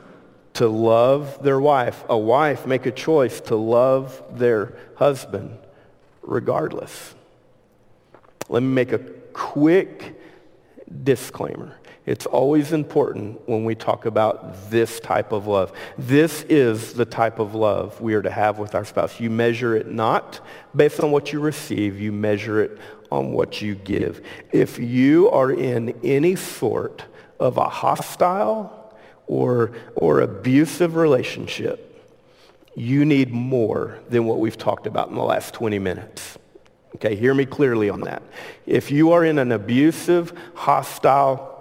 to 0.54 0.68
love 0.68 1.42
their 1.42 1.60
wife, 1.60 2.04
a 2.08 2.18
wife 2.18 2.66
make 2.66 2.86
a 2.86 2.90
choice 2.90 3.40
to 3.42 3.54
love 3.54 4.22
their 4.32 4.76
husband 4.96 5.56
regardless. 6.22 7.14
Let 8.48 8.62
me 8.62 8.68
make 8.68 8.92
a 8.92 8.98
quick 8.98 10.18
disclaimer. 11.04 11.77
It's 12.08 12.24
always 12.24 12.72
important 12.72 13.46
when 13.46 13.66
we 13.66 13.74
talk 13.74 14.06
about 14.06 14.70
this 14.70 14.98
type 14.98 15.30
of 15.30 15.46
love. 15.46 15.74
This 15.98 16.42
is 16.44 16.94
the 16.94 17.04
type 17.04 17.38
of 17.38 17.54
love 17.54 18.00
we 18.00 18.14
are 18.14 18.22
to 18.22 18.30
have 18.30 18.58
with 18.58 18.74
our 18.74 18.86
spouse. 18.86 19.20
You 19.20 19.28
measure 19.28 19.76
it 19.76 19.88
not 19.88 20.40
based 20.74 21.00
on 21.00 21.10
what 21.10 21.34
you 21.34 21.40
receive. 21.40 22.00
You 22.00 22.10
measure 22.10 22.62
it 22.62 22.78
on 23.12 23.32
what 23.32 23.60
you 23.60 23.74
give. 23.74 24.24
If 24.52 24.78
you 24.78 25.28
are 25.28 25.52
in 25.52 26.00
any 26.02 26.34
sort 26.34 27.04
of 27.38 27.58
a 27.58 27.68
hostile 27.68 28.96
or, 29.26 29.72
or 29.94 30.22
abusive 30.22 30.96
relationship, 30.96 31.84
you 32.74 33.04
need 33.04 33.32
more 33.32 33.98
than 34.08 34.24
what 34.24 34.40
we've 34.40 34.56
talked 34.56 34.86
about 34.86 35.10
in 35.10 35.14
the 35.14 35.22
last 35.22 35.52
20 35.52 35.78
minutes. 35.78 36.38
Okay, 36.94 37.16
hear 37.16 37.34
me 37.34 37.44
clearly 37.44 37.90
on 37.90 38.00
that. 38.00 38.22
If 38.64 38.90
you 38.90 39.12
are 39.12 39.26
in 39.26 39.38
an 39.38 39.52
abusive, 39.52 40.32
hostile, 40.54 41.57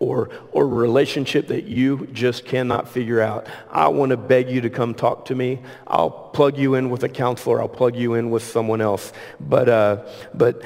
or, 0.00 0.30
or 0.50 0.66
relationship 0.66 1.48
that 1.48 1.64
you 1.66 2.08
just 2.12 2.44
cannot 2.44 2.88
figure 2.88 3.20
out, 3.20 3.46
I 3.70 3.88
want 3.88 4.10
to 4.10 4.16
beg 4.16 4.50
you 4.50 4.62
to 4.62 4.70
come 4.70 4.94
talk 4.94 5.26
to 5.26 5.34
me. 5.34 5.60
I'll 5.86 6.10
plug 6.10 6.58
you 6.58 6.74
in 6.74 6.90
with 6.90 7.04
a 7.04 7.08
counselor. 7.08 7.60
I'll 7.60 7.68
plug 7.68 7.94
you 7.94 8.14
in 8.14 8.30
with 8.30 8.42
someone 8.42 8.80
else. 8.80 9.12
But, 9.38 9.68
uh, 9.68 10.04
but 10.34 10.62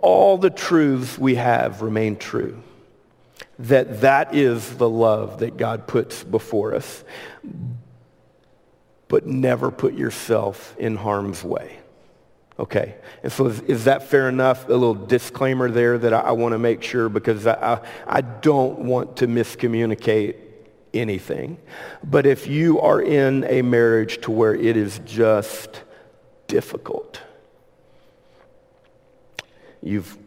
all 0.00 0.38
the 0.38 0.50
truths 0.50 1.18
we 1.18 1.34
have 1.34 1.82
remain 1.82 2.16
true. 2.16 2.62
That 3.58 4.00
that 4.00 4.34
is 4.34 4.76
the 4.76 4.88
love 4.88 5.40
that 5.40 5.56
God 5.56 5.86
puts 5.86 6.22
before 6.24 6.74
us. 6.74 7.04
But 9.08 9.26
never 9.26 9.70
put 9.70 9.94
yourself 9.94 10.74
in 10.78 10.96
harm's 10.96 11.42
way. 11.42 11.79
Okay, 12.60 12.94
and 13.22 13.32
so 13.32 13.46
is, 13.46 13.60
is, 13.62 13.84
that 13.84 14.02
fair 14.02 14.28
enough? 14.28 14.68
A 14.68 14.72
little 14.72 14.92
disclaimer 14.94 15.70
there 15.70 15.96
that 15.96 16.12
I, 16.12 16.18
I 16.18 16.30
want 16.32 16.52
to 16.52 16.58
make 16.58 16.82
sure 16.82 17.08
because 17.08 17.46
I, 17.46 17.54
I, 17.54 17.80
I 18.06 18.20
don't 18.20 18.80
want 18.80 19.16
to 19.16 19.26
miscommunicate 19.26 20.36
anything. 20.92 21.56
But 22.04 22.26
if 22.26 22.46
you 22.46 22.78
are 22.78 23.00
in 23.00 23.44
a 23.44 23.62
marriage 23.62 24.20
to 24.22 24.30
where 24.30 24.54
it 24.54 24.76
is 24.76 25.00
just 25.06 25.82
difficult, 26.48 27.22
you've, 29.82 30.18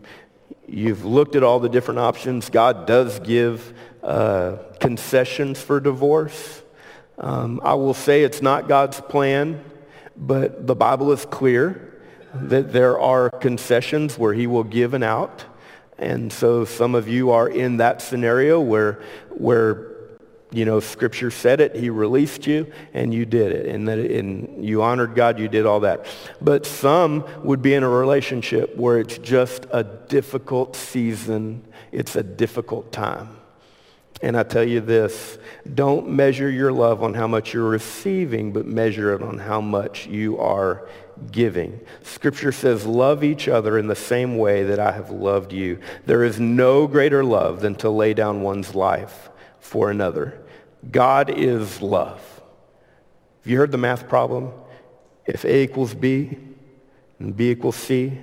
you've 0.68 1.06
looked 1.06 1.36
at 1.36 1.44
all 1.44 1.60
the 1.60 1.70
different 1.70 2.00
options. 2.00 2.50
God 2.50 2.88
does 2.88 3.20
give 3.20 3.76
uh, 4.02 4.58
concessions 4.80 5.62
for 5.62 5.80
divorce. 5.80 6.64
Um, 7.20 7.62
I 7.64 7.76
will 7.76 7.94
say 7.94 8.24
it's 8.24 8.42
not 8.42 8.68
God's 8.68 9.00
plan, 9.02 9.64
but 10.18 10.66
the 10.66 10.76
Bible 10.76 11.12
is 11.12 11.28
clear 11.28 11.92
that 12.34 12.74
there 12.74 13.00
are 13.00 13.30
concessions 13.30 14.18
where 14.18 14.34
he 14.34 14.48
will 14.48 14.64
give 14.64 14.94
an 14.94 15.04
out. 15.04 15.46
And 15.98 16.34
so 16.34 16.66
some 16.66 16.96
of 16.96 17.08
you 17.08 17.32
are 17.32 17.48
in 17.48 17.78
that 17.78 18.02
scenario 18.02 18.60
where, 18.60 19.02
where 19.30 19.94
you 20.54 20.66
know, 20.66 20.80
Scripture 20.80 21.32
said 21.32 21.60
it, 21.60 21.76
he 21.76 21.90
released 21.90 22.46
you, 22.46 22.72
and 22.94 23.14
you 23.14 23.26
did 23.26 23.52
it. 23.52 23.66
And, 23.66 23.88
that, 23.88 23.98
and 23.98 24.64
you 24.64 24.84
honored 24.84 25.16
God, 25.16 25.40
you 25.40 25.48
did 25.48 25.66
all 25.66 25.80
that. 25.82 26.06
But 26.42 26.66
some 26.66 27.26
would 27.44 27.62
be 27.62 27.74
in 27.74 27.84
a 27.84 27.90
relationship 27.90 28.76
where 28.78 29.00
it's 29.00 29.18
just 29.18 29.66
a 29.72 29.84
difficult 29.84 30.76
season. 30.76 31.66
It's 31.92 32.16
a 32.16 32.24
difficult 32.24 32.92
time. 32.92 33.38
And 34.22 34.38
I 34.38 34.44
tell 34.44 34.64
you 34.64 34.80
this, 34.80 35.38
don't 35.74 36.10
measure 36.10 36.50
your 36.50 36.72
love 36.72 37.04
on 37.04 37.14
how 37.14 37.28
much 37.28 37.54
you're 37.54 37.68
receiving, 37.68 38.54
but 38.54 38.66
measure 38.66 39.14
it 39.14 39.22
on 39.22 39.40
how 39.40 39.60
much 39.60 40.06
you 40.08 40.38
are 40.38 40.88
giving. 41.32 41.80
Scripture 42.02 42.52
says, 42.52 42.86
love 42.86 43.24
each 43.24 43.48
other 43.48 43.78
in 43.78 43.88
the 43.88 43.96
same 43.96 44.38
way 44.38 44.64
that 44.64 44.80
I 44.80 44.92
have 44.92 45.10
loved 45.10 45.54
you. 45.54 45.80
There 46.06 46.24
is 46.24 46.40
no 46.40 46.88
greater 46.88 47.24
love 47.24 47.62
than 47.62 47.76
to 47.76 47.90
lay 47.90 48.14
down 48.14 48.42
one's 48.42 48.76
life 48.76 49.30
for 49.60 49.90
another. 49.90 50.42
God 50.92 51.30
is 51.30 51.82
love. 51.82 52.20
Have 53.42 53.52
you 53.52 53.58
heard 53.58 53.72
the 53.72 53.78
math 53.78 54.08
problem? 54.08 54.52
If 55.26 55.46
A 55.46 55.64
equals 55.64 55.94
B 55.94 56.38
and 57.20 57.36
B 57.36 57.52
equals 57.52 57.76
C, 57.76 58.18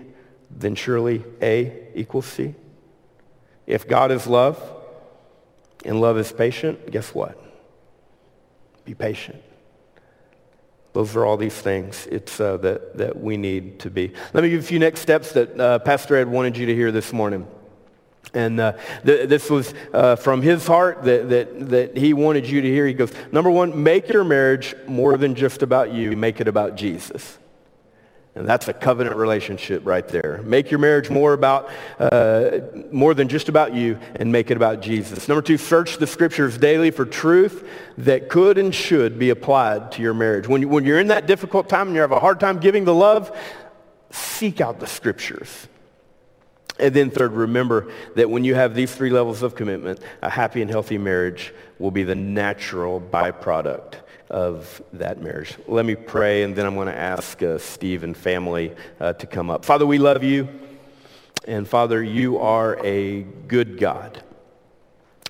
then 0.50 0.74
surely 0.74 1.24
A 1.40 1.88
equals 1.94 2.26
C. 2.26 2.54
If 3.66 3.86
God 3.88 4.10
is 4.10 4.26
love 4.26 4.60
and 5.84 6.00
love 6.00 6.18
is 6.18 6.32
patient, 6.32 6.90
guess 6.90 7.14
what? 7.14 7.38
Be 8.84 8.94
patient. 8.94 9.42
Those 10.92 11.14
are 11.14 11.24
all 11.24 11.36
these 11.36 11.54
things 11.54 12.08
it's, 12.10 12.40
uh, 12.40 12.56
that, 12.58 12.96
that 12.98 13.20
we 13.20 13.36
need 13.36 13.78
to 13.80 13.90
be. 13.90 14.12
Let 14.32 14.42
me 14.42 14.50
give 14.50 14.60
a 14.60 14.66
few 14.66 14.78
next 14.78 15.00
steps 15.00 15.32
that 15.32 15.58
uh, 15.58 15.78
Pastor 15.80 16.16
Ed 16.16 16.28
wanted 16.28 16.56
you 16.56 16.66
to 16.66 16.74
hear 16.74 16.90
this 16.90 17.12
morning. 17.12 17.46
And 18.34 18.60
uh, 18.60 18.72
th- 19.04 19.28
this 19.28 19.50
was 19.50 19.74
uh, 19.92 20.16
from 20.16 20.42
his 20.42 20.66
heart 20.66 21.02
that, 21.04 21.28
that, 21.30 21.70
that 21.70 21.96
he 21.96 22.12
wanted 22.12 22.48
you 22.48 22.60
to 22.60 22.68
hear. 22.68 22.86
He 22.86 22.94
goes, 22.94 23.12
number 23.32 23.50
one, 23.50 23.82
make 23.82 24.08
your 24.08 24.24
marriage 24.24 24.74
more 24.86 25.16
than 25.16 25.34
just 25.34 25.62
about 25.62 25.92
you. 25.92 26.16
Make 26.16 26.40
it 26.40 26.46
about 26.46 26.76
Jesus. 26.76 27.39
And 28.36 28.48
that's 28.48 28.68
a 28.68 28.72
covenant 28.72 29.16
relationship 29.16 29.82
right 29.84 30.06
there. 30.06 30.40
Make 30.44 30.70
your 30.70 30.78
marriage 30.78 31.10
more 31.10 31.32
about, 31.32 31.68
uh, 31.98 32.60
more 32.92 33.12
than 33.12 33.28
just 33.28 33.48
about 33.48 33.74
you 33.74 33.98
and 34.14 34.30
make 34.30 34.52
it 34.52 34.56
about 34.56 34.80
Jesus. 34.80 35.26
Number 35.26 35.42
two, 35.42 35.58
search 35.58 35.98
the 35.98 36.06
scriptures 36.06 36.56
daily 36.56 36.92
for 36.92 37.04
truth 37.04 37.68
that 37.98 38.28
could 38.28 38.56
and 38.56 38.72
should 38.72 39.18
be 39.18 39.30
applied 39.30 39.90
to 39.92 40.02
your 40.02 40.14
marriage. 40.14 40.46
When, 40.46 40.62
you, 40.62 40.68
when 40.68 40.84
you're 40.84 41.00
in 41.00 41.08
that 41.08 41.26
difficult 41.26 41.68
time 41.68 41.88
and 41.88 41.96
you 41.96 42.02
have 42.02 42.12
a 42.12 42.20
hard 42.20 42.38
time 42.38 42.60
giving 42.60 42.84
the 42.84 42.94
love, 42.94 43.36
seek 44.10 44.60
out 44.60 44.78
the 44.78 44.86
scriptures. 44.86 45.66
And 46.78 46.94
then 46.94 47.10
third, 47.10 47.32
remember 47.32 47.92
that 48.14 48.30
when 48.30 48.44
you 48.44 48.54
have 48.54 48.74
these 48.76 48.94
three 48.94 49.10
levels 49.10 49.42
of 49.42 49.56
commitment, 49.56 50.00
a 50.22 50.30
happy 50.30 50.62
and 50.62 50.70
healthy 50.70 50.98
marriage 50.98 51.52
will 51.80 51.90
be 51.90 52.04
the 52.04 52.14
natural 52.14 53.00
byproduct 53.00 53.96
of 54.30 54.82
that 54.92 55.20
marriage. 55.20 55.56
Let 55.66 55.84
me 55.84 55.94
pray, 55.94 56.42
and 56.42 56.54
then 56.54 56.66
I'm 56.66 56.74
going 56.74 56.88
to 56.88 56.96
ask 56.96 57.42
uh, 57.42 57.58
Steve 57.58 58.04
and 58.04 58.16
family 58.16 58.74
uh, 58.98 59.12
to 59.14 59.26
come 59.26 59.50
up. 59.50 59.64
Father, 59.64 59.86
we 59.86 59.98
love 59.98 60.22
you. 60.22 60.48
And 61.46 61.66
Father, 61.66 62.02
you 62.02 62.38
are 62.38 62.78
a 62.84 63.22
good 63.22 63.78
God. 63.78 64.22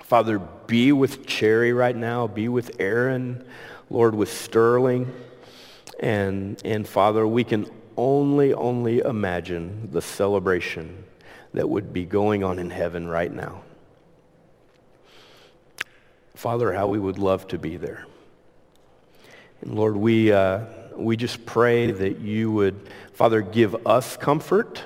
Father, 0.03 0.39
be 0.67 0.93
with 0.93 1.27
Cherry 1.27 1.73
right 1.73 1.97
now. 1.97 2.27
Be 2.27 2.49
with 2.49 2.77
Aaron. 2.79 3.45
Lord, 3.91 4.15
with 4.15 4.33
Sterling. 4.33 5.13
And, 5.99 6.61
and 6.65 6.89
Father, 6.89 7.27
we 7.27 7.45
can 7.45 7.69
only, 7.97 8.55
only 8.55 9.01
imagine 9.01 9.91
the 9.93 10.01
celebration 10.01 11.05
that 11.53 11.69
would 11.69 11.93
be 11.93 12.05
going 12.05 12.45
on 12.45 12.59
in 12.59 12.71
heaven 12.71 13.09
right 13.09 13.33
now. 13.33 13.63
Father, 16.35 16.73
how 16.73 16.87
we 16.87 16.99
would 16.99 17.19
love 17.19 17.49
to 17.49 17.59
be 17.59 17.77
there. 17.77 18.07
And 19.61 19.75
Lord, 19.75 19.97
we, 19.97 20.33
uh, 20.33 20.65
we 20.97 21.17
just 21.17 21.45
pray 21.47 21.91
that 21.91 22.21
you 22.21 22.51
would, 22.53 22.89
Father, 23.13 23.43
give 23.43 23.87
us 23.87 24.17
comfort. 24.17 24.83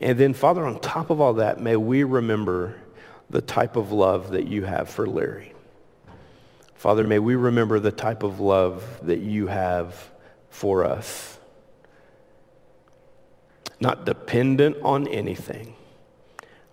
And 0.00 0.18
then, 0.18 0.34
Father, 0.34 0.64
on 0.64 0.80
top 0.80 1.10
of 1.10 1.20
all 1.20 1.34
that, 1.34 1.60
may 1.60 1.76
we 1.76 2.04
remember 2.04 2.76
the 3.30 3.40
type 3.40 3.76
of 3.76 3.92
love 3.92 4.30
that 4.30 4.46
you 4.46 4.64
have 4.64 4.88
for 4.88 5.06
Larry. 5.06 5.52
Father, 6.74 7.04
may 7.04 7.18
we 7.18 7.34
remember 7.34 7.80
the 7.80 7.92
type 7.92 8.22
of 8.22 8.38
love 8.40 8.84
that 9.02 9.20
you 9.20 9.46
have 9.46 10.10
for 10.50 10.84
us. 10.84 11.38
Not 13.80 14.04
dependent 14.04 14.76
on 14.82 15.08
anything. 15.08 15.74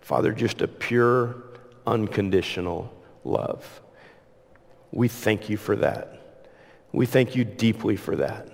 Father, 0.02 0.34
just 0.34 0.62
a 0.62 0.68
pure, 0.68 1.44
unconditional 1.88 2.94
love. 3.24 3.82
We 4.94 5.08
thank 5.08 5.50
you 5.50 5.58
for 5.58 5.76
that. 5.78 6.22
We 6.92 7.08
thank 7.08 7.36
you 7.36 7.44
deeply 7.44 7.96
for 7.96 8.16
that. 8.18 8.48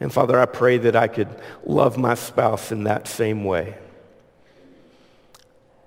And 0.00 0.12
Father, 0.12 0.38
I 0.38 0.46
pray 0.46 0.78
that 0.78 0.96
I 0.96 1.06
could 1.06 1.28
love 1.64 1.96
my 1.96 2.14
spouse 2.14 2.72
in 2.72 2.84
that 2.84 3.06
same 3.06 3.44
way. 3.44 3.78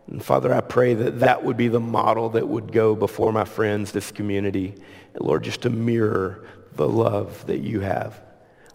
And 0.07 0.23
Father, 0.23 0.53
I 0.53 0.61
pray 0.61 0.93
that 0.93 1.19
that 1.19 1.43
would 1.43 1.57
be 1.57 1.67
the 1.67 1.81
model 1.81 2.29
that 2.29 2.47
would 2.47 2.71
go 2.71 2.95
before 2.95 3.33
my 3.33 3.43
friends, 3.43 3.91
this 3.91 4.11
community. 4.11 4.73
And 5.13 5.25
Lord, 5.25 5.43
just 5.43 5.63
to 5.63 5.69
mirror 5.69 6.47
the 6.75 6.87
love 6.87 7.45
that 7.47 7.59
you 7.59 7.81
have. 7.81 8.21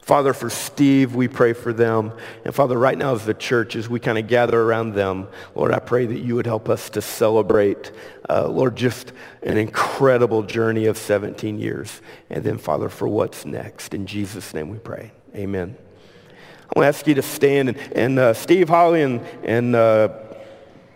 Father, 0.09 0.33
for 0.33 0.49
Steve, 0.49 1.15
we 1.15 1.29
pray 1.29 1.53
for 1.53 1.71
them. 1.71 2.15
And 2.47 2.55
Father, 2.55 2.79
right 2.79 2.97
now 2.97 3.15
as 3.15 3.27
the 3.27 3.35
church, 3.35 3.77
as 3.77 3.91
we 3.91 4.01
kind 4.01 4.17
of 4.17 4.27
gather 4.27 4.59
around 4.59 4.95
them, 4.95 5.29
Lord, 5.55 5.71
I 5.71 5.81
pray 5.81 6.07
that 6.07 6.21
you 6.21 6.35
would 6.37 6.47
help 6.47 6.71
us 6.71 6.89
to 6.89 7.03
celebrate, 7.03 7.93
uh, 8.27 8.49
Lord, 8.49 8.75
just 8.75 9.13
an 9.43 9.59
incredible 9.59 10.45
journey 10.45 10.87
of 10.87 10.97
17 10.97 11.59
years. 11.59 12.01
And 12.31 12.43
then, 12.43 12.57
Father, 12.57 12.89
for 12.89 13.07
what's 13.07 13.45
next. 13.45 13.93
In 13.93 14.07
Jesus' 14.07 14.55
name 14.55 14.71
we 14.71 14.79
pray. 14.79 15.13
Amen. 15.35 15.77
I 15.79 16.79
want 16.79 16.85
to 16.85 16.89
ask 16.89 17.07
you 17.07 17.15
to 17.17 17.21
stand. 17.21 17.69
And, 17.69 17.79
and 17.93 18.19
uh, 18.19 18.33
Steve, 18.33 18.71
Holly, 18.71 19.03
and, 19.03 19.21
and 19.45 19.77
uh, 19.77 20.09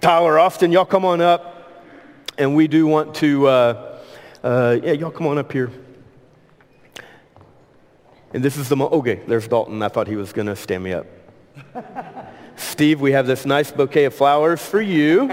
Tyler 0.01 0.39
Austin, 0.39 0.73
y'all 0.73 0.87
come 0.87 1.05
on 1.05 1.21
up. 1.21 1.71
And 2.39 2.57
we 2.57 2.67
do 2.67 2.87
want 2.87 3.15
to, 3.17 3.47
uh, 3.47 3.99
uh, 4.43 4.79
yeah, 4.83 4.93
y'all 4.93 5.11
come 5.11 5.27
on 5.27 5.37
up 5.37 5.53
here. 5.53 5.71
And 8.35 8.43
this 8.43 8.57
is 8.57 8.69
the, 8.69 8.77
mo- 8.77 8.89
okay, 8.89 9.21
there's 9.27 9.47
Dalton. 9.47 9.83
I 9.83 9.89
thought 9.89 10.07
he 10.07 10.17
was 10.17 10.33
going 10.33 10.47
to 10.47 10.57
stand 10.57 10.83
me 10.83 10.93
up. 10.93 11.07
Steve, 12.57 13.01
we 13.01 13.13
have 13.13 13.27
this 13.27 13.45
nice 13.45 13.71
bouquet 13.71 14.05
of 14.05 14.15
flowers 14.15 14.65
for 14.65 14.81
you. 14.81 15.29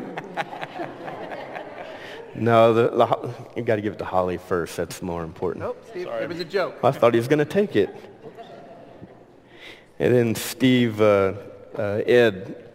no, 2.36 2.74
the, 2.74 2.90
the, 2.90 3.36
you 3.56 3.64
got 3.64 3.78
to 3.78 3.82
give 3.82 3.94
it 3.94 4.00
to 4.00 4.06
Holly 4.06 4.38
first. 4.38 4.76
That's 4.76 5.02
more 5.02 5.24
important. 5.24 5.66
Nope, 5.66 5.84
Steve, 5.90 6.06
Sorry. 6.06 6.24
it 6.24 6.30
was 6.30 6.40
a 6.40 6.46
joke. 6.46 6.78
I 6.84 6.92
thought 6.92 7.14
he 7.14 7.20
was 7.20 7.28
going 7.28 7.40
to 7.40 7.46
take 7.46 7.76
it. 7.76 7.96
And 10.00 10.14
then 10.14 10.36
Steve, 10.36 11.02
uh, 11.02 11.34
uh, 11.78 12.02
Ed. 12.06 12.66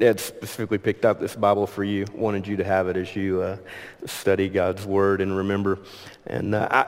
Ed 0.00 0.18
specifically 0.18 0.78
picked 0.78 1.04
out 1.04 1.20
this 1.20 1.36
Bible 1.36 1.68
for 1.68 1.84
you, 1.84 2.04
wanted 2.12 2.48
you 2.48 2.56
to 2.56 2.64
have 2.64 2.88
it 2.88 2.96
as 2.96 3.14
you 3.14 3.40
uh, 3.40 3.56
study 4.06 4.48
God's 4.48 4.84
Word 4.84 5.20
and 5.20 5.36
remember. 5.36 5.78
And 6.26 6.52
uh, 6.52 6.66
I, 6.68 6.86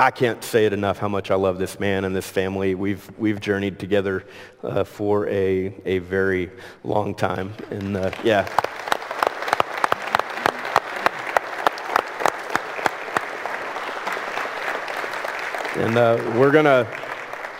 I 0.00 0.12
can't 0.12 0.44
say 0.44 0.64
it 0.64 0.72
enough 0.72 0.98
how 0.98 1.08
much 1.08 1.32
I 1.32 1.34
love 1.34 1.58
this 1.58 1.80
man 1.80 2.04
and 2.04 2.14
this 2.14 2.28
family. 2.28 2.76
We've, 2.76 3.10
we've 3.18 3.40
journeyed 3.40 3.80
together 3.80 4.24
uh, 4.62 4.84
for 4.84 5.26
a, 5.28 5.74
a 5.84 5.98
very 5.98 6.50
long 6.84 7.16
time. 7.16 7.52
And 7.70 7.96
uh, 7.96 8.12
yeah. 8.22 8.46
And 15.74 15.98
uh, 15.98 16.32
we're 16.38 16.52
going 16.52 16.64
to, 16.64 16.86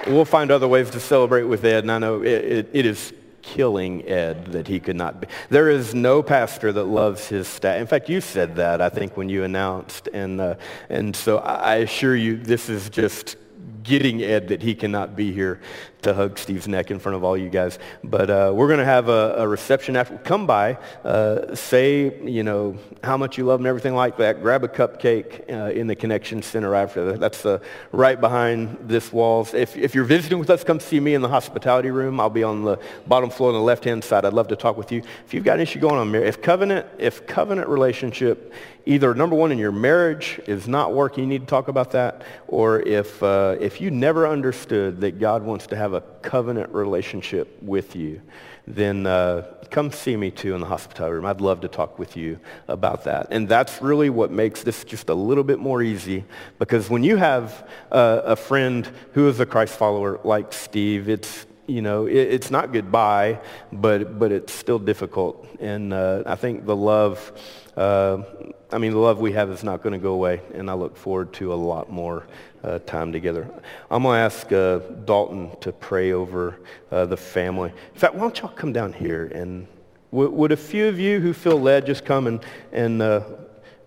we'll 0.06 0.24
find 0.24 0.52
other 0.52 0.68
ways 0.68 0.90
to 0.90 1.00
celebrate 1.00 1.42
with 1.42 1.64
Ed. 1.64 1.82
And 1.82 1.90
I 1.90 1.98
know 1.98 2.22
it, 2.22 2.44
it, 2.44 2.70
it 2.72 2.86
is 2.86 3.12
killing 3.54 4.06
Ed 4.06 4.46
that 4.52 4.68
he 4.68 4.78
could 4.78 4.96
not 4.96 5.20
be. 5.20 5.26
There 5.48 5.70
is 5.70 5.94
no 5.94 6.22
pastor 6.22 6.72
that 6.72 6.84
loves 6.84 7.28
his 7.28 7.48
staff. 7.48 7.80
In 7.80 7.86
fact, 7.86 8.08
you 8.08 8.20
said 8.20 8.56
that, 8.56 8.80
I 8.80 8.88
think, 8.88 9.16
when 9.16 9.28
you 9.28 9.44
announced. 9.44 10.08
And, 10.12 10.40
uh, 10.40 10.56
and 10.88 11.16
so 11.16 11.38
I 11.38 11.76
assure 11.76 12.14
you, 12.16 12.36
this 12.36 12.68
is 12.68 12.90
just 12.90 13.36
getting 13.82 14.22
Ed 14.22 14.48
that 14.48 14.62
he 14.62 14.74
cannot 14.74 15.16
be 15.16 15.32
here 15.32 15.60
to 16.02 16.14
hug 16.14 16.38
Steve's 16.38 16.68
neck 16.68 16.90
in 16.90 16.98
front 16.98 17.16
of 17.16 17.24
all 17.24 17.36
you 17.36 17.48
guys. 17.48 17.78
But 18.04 18.30
uh, 18.30 18.52
we're 18.54 18.68
going 18.68 18.78
to 18.78 18.84
have 18.84 19.08
a, 19.08 19.34
a, 19.38 19.48
reception 19.48 19.96
after. 19.96 20.16
Come 20.18 20.46
by, 20.46 20.78
uh, 21.04 21.54
say, 21.54 22.20
you 22.22 22.42
know, 22.42 22.76
how 23.02 23.16
much 23.16 23.38
you 23.38 23.44
love 23.44 23.60
him, 23.60 23.66
everything 23.66 23.94
like 23.94 24.16
that. 24.18 24.42
Grab 24.42 24.64
a 24.64 24.68
cupcake 24.68 25.50
uh, 25.52 25.70
in 25.72 25.86
the 25.86 25.96
Connection 25.96 26.42
Center 26.42 26.74
after 26.74 27.04
that. 27.06 27.20
That's 27.20 27.44
uh, 27.44 27.58
right 27.92 28.20
behind 28.20 28.78
this 28.82 29.12
wall. 29.12 29.46
If, 29.52 29.76
if 29.76 29.94
you're 29.94 30.04
visiting 30.04 30.38
with 30.38 30.50
us, 30.50 30.64
come 30.64 30.80
see 30.80 31.00
me 31.00 31.14
in 31.14 31.22
the 31.22 31.28
hospitality 31.28 31.90
room. 31.90 32.20
I'll 32.20 32.30
be 32.30 32.44
on 32.44 32.62
the 32.62 32.78
bottom 33.06 33.30
floor 33.30 33.50
on 33.50 33.54
the 33.54 33.60
left-hand 33.62 34.04
side. 34.04 34.24
I'd 34.24 34.32
love 34.32 34.48
to 34.48 34.56
talk 34.56 34.76
with 34.76 34.92
you. 34.92 35.02
If 35.26 35.34
you've 35.34 35.44
got 35.44 35.56
an 35.56 35.62
issue 35.62 35.80
going 35.80 35.96
on, 35.96 36.14
if 36.14 36.40
covenant, 36.42 36.86
if 36.98 37.26
covenant 37.26 37.68
relationship, 37.68 38.52
either 38.88 39.14
number 39.14 39.36
one 39.36 39.52
in 39.52 39.58
your 39.58 39.70
marriage 39.70 40.40
is 40.46 40.66
not 40.66 40.94
working, 40.94 41.24
you 41.24 41.28
need 41.28 41.42
to 41.42 41.46
talk 41.46 41.68
about 41.68 41.90
that, 41.90 42.22
or 42.46 42.80
if, 42.80 43.22
uh, 43.22 43.54
if 43.60 43.82
you 43.82 43.90
never 43.90 44.26
understood 44.26 45.00
that 45.02 45.18
God 45.18 45.42
wants 45.42 45.66
to 45.66 45.76
have 45.76 45.87
have 45.88 46.02
a 46.02 46.06
covenant 46.22 46.72
relationship 46.72 47.62
with 47.62 47.96
you, 47.96 48.20
then 48.66 49.06
uh, 49.06 49.42
come 49.70 49.90
see 49.90 50.16
me 50.16 50.30
too 50.30 50.54
in 50.54 50.60
the 50.60 50.66
hospitality 50.66 51.14
room. 51.14 51.24
I'd 51.24 51.40
love 51.40 51.60
to 51.62 51.68
talk 51.68 51.98
with 51.98 52.16
you 52.16 52.38
about 52.68 53.04
that. 53.04 53.28
And 53.30 53.48
that's 53.48 53.80
really 53.80 54.10
what 54.10 54.30
makes 54.30 54.62
this 54.62 54.84
just 54.84 55.08
a 55.08 55.14
little 55.14 55.44
bit 55.44 55.58
more 55.58 55.82
easy 55.82 56.24
because 56.58 56.90
when 56.90 57.02
you 57.02 57.16
have 57.16 57.66
uh, 57.90 58.20
a 58.24 58.36
friend 58.36 58.90
who 59.12 59.28
is 59.28 59.40
a 59.40 59.46
Christ 59.46 59.74
follower 59.76 60.20
like 60.24 60.52
Steve, 60.52 61.08
it's 61.08 61.46
you 61.66 61.82
know, 61.82 62.06
it, 62.06 62.16
it's 62.16 62.50
not 62.50 62.72
goodbye, 62.72 63.40
but 63.72 64.18
but 64.18 64.32
it's 64.32 64.52
still 64.52 64.78
difficult. 64.78 65.46
And 65.60 65.92
uh, 65.92 66.22
I 66.24 66.34
think 66.34 66.64
the 66.64 66.76
love, 66.76 67.32
uh, 67.76 68.22
I 68.70 68.76
mean, 68.76 68.92
the 68.92 68.98
love 68.98 69.18
we 69.18 69.32
have 69.32 69.50
is 69.50 69.64
not 69.64 69.82
going 69.82 69.94
to 69.94 69.98
go 69.98 70.12
away. 70.12 70.42
And 70.52 70.70
I 70.70 70.74
look 70.74 70.96
forward 70.96 71.32
to 71.34 71.52
a 71.52 71.56
lot 71.56 71.90
more 71.90 72.26
uh, 72.62 72.78
time 72.80 73.12
together. 73.12 73.48
I'm 73.90 74.02
going 74.02 74.16
to 74.16 74.20
ask 74.20 74.52
uh, 74.52 74.78
Dalton 75.06 75.56
to 75.60 75.72
pray 75.72 76.12
over 76.12 76.60
uh, 76.90 77.06
the 77.06 77.16
family. 77.16 77.72
In 77.94 77.98
fact, 77.98 78.14
why 78.14 78.20
don't 78.20 78.38
y'all 78.38 78.50
come 78.50 78.74
down 78.74 78.92
here 78.92 79.26
and 79.34 79.66
w- 80.10 80.30
would 80.30 80.52
a 80.52 80.56
few 80.56 80.86
of 80.86 80.98
you 80.98 81.18
who 81.18 81.32
feel 81.32 81.58
led 81.58 81.86
just 81.86 82.04
come 82.04 82.26
and, 82.26 82.44
and 82.70 83.00
uh, 83.00 83.22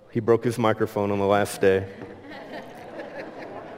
he 0.10 0.20
broke 0.20 0.44
his 0.44 0.58
microphone 0.58 1.12
on 1.12 1.20
the 1.20 1.26
last 1.26 1.62
day. 1.62 1.88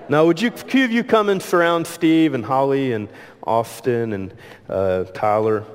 now, 0.07 0.25
would 0.25 0.41
you, 0.41 0.49
a 0.49 0.51
few 0.51 0.85
of 0.85 0.91
you 0.91 1.03
come 1.03 1.27
and 1.27 1.41
surround 1.41 1.85
Steve 1.85 2.33
and 2.33 2.45
Holly 2.45 2.93
and 2.93 3.09
Austin 3.45 4.13
and 4.13 4.33
uh, 4.69 5.03
Tyler? 5.05 5.65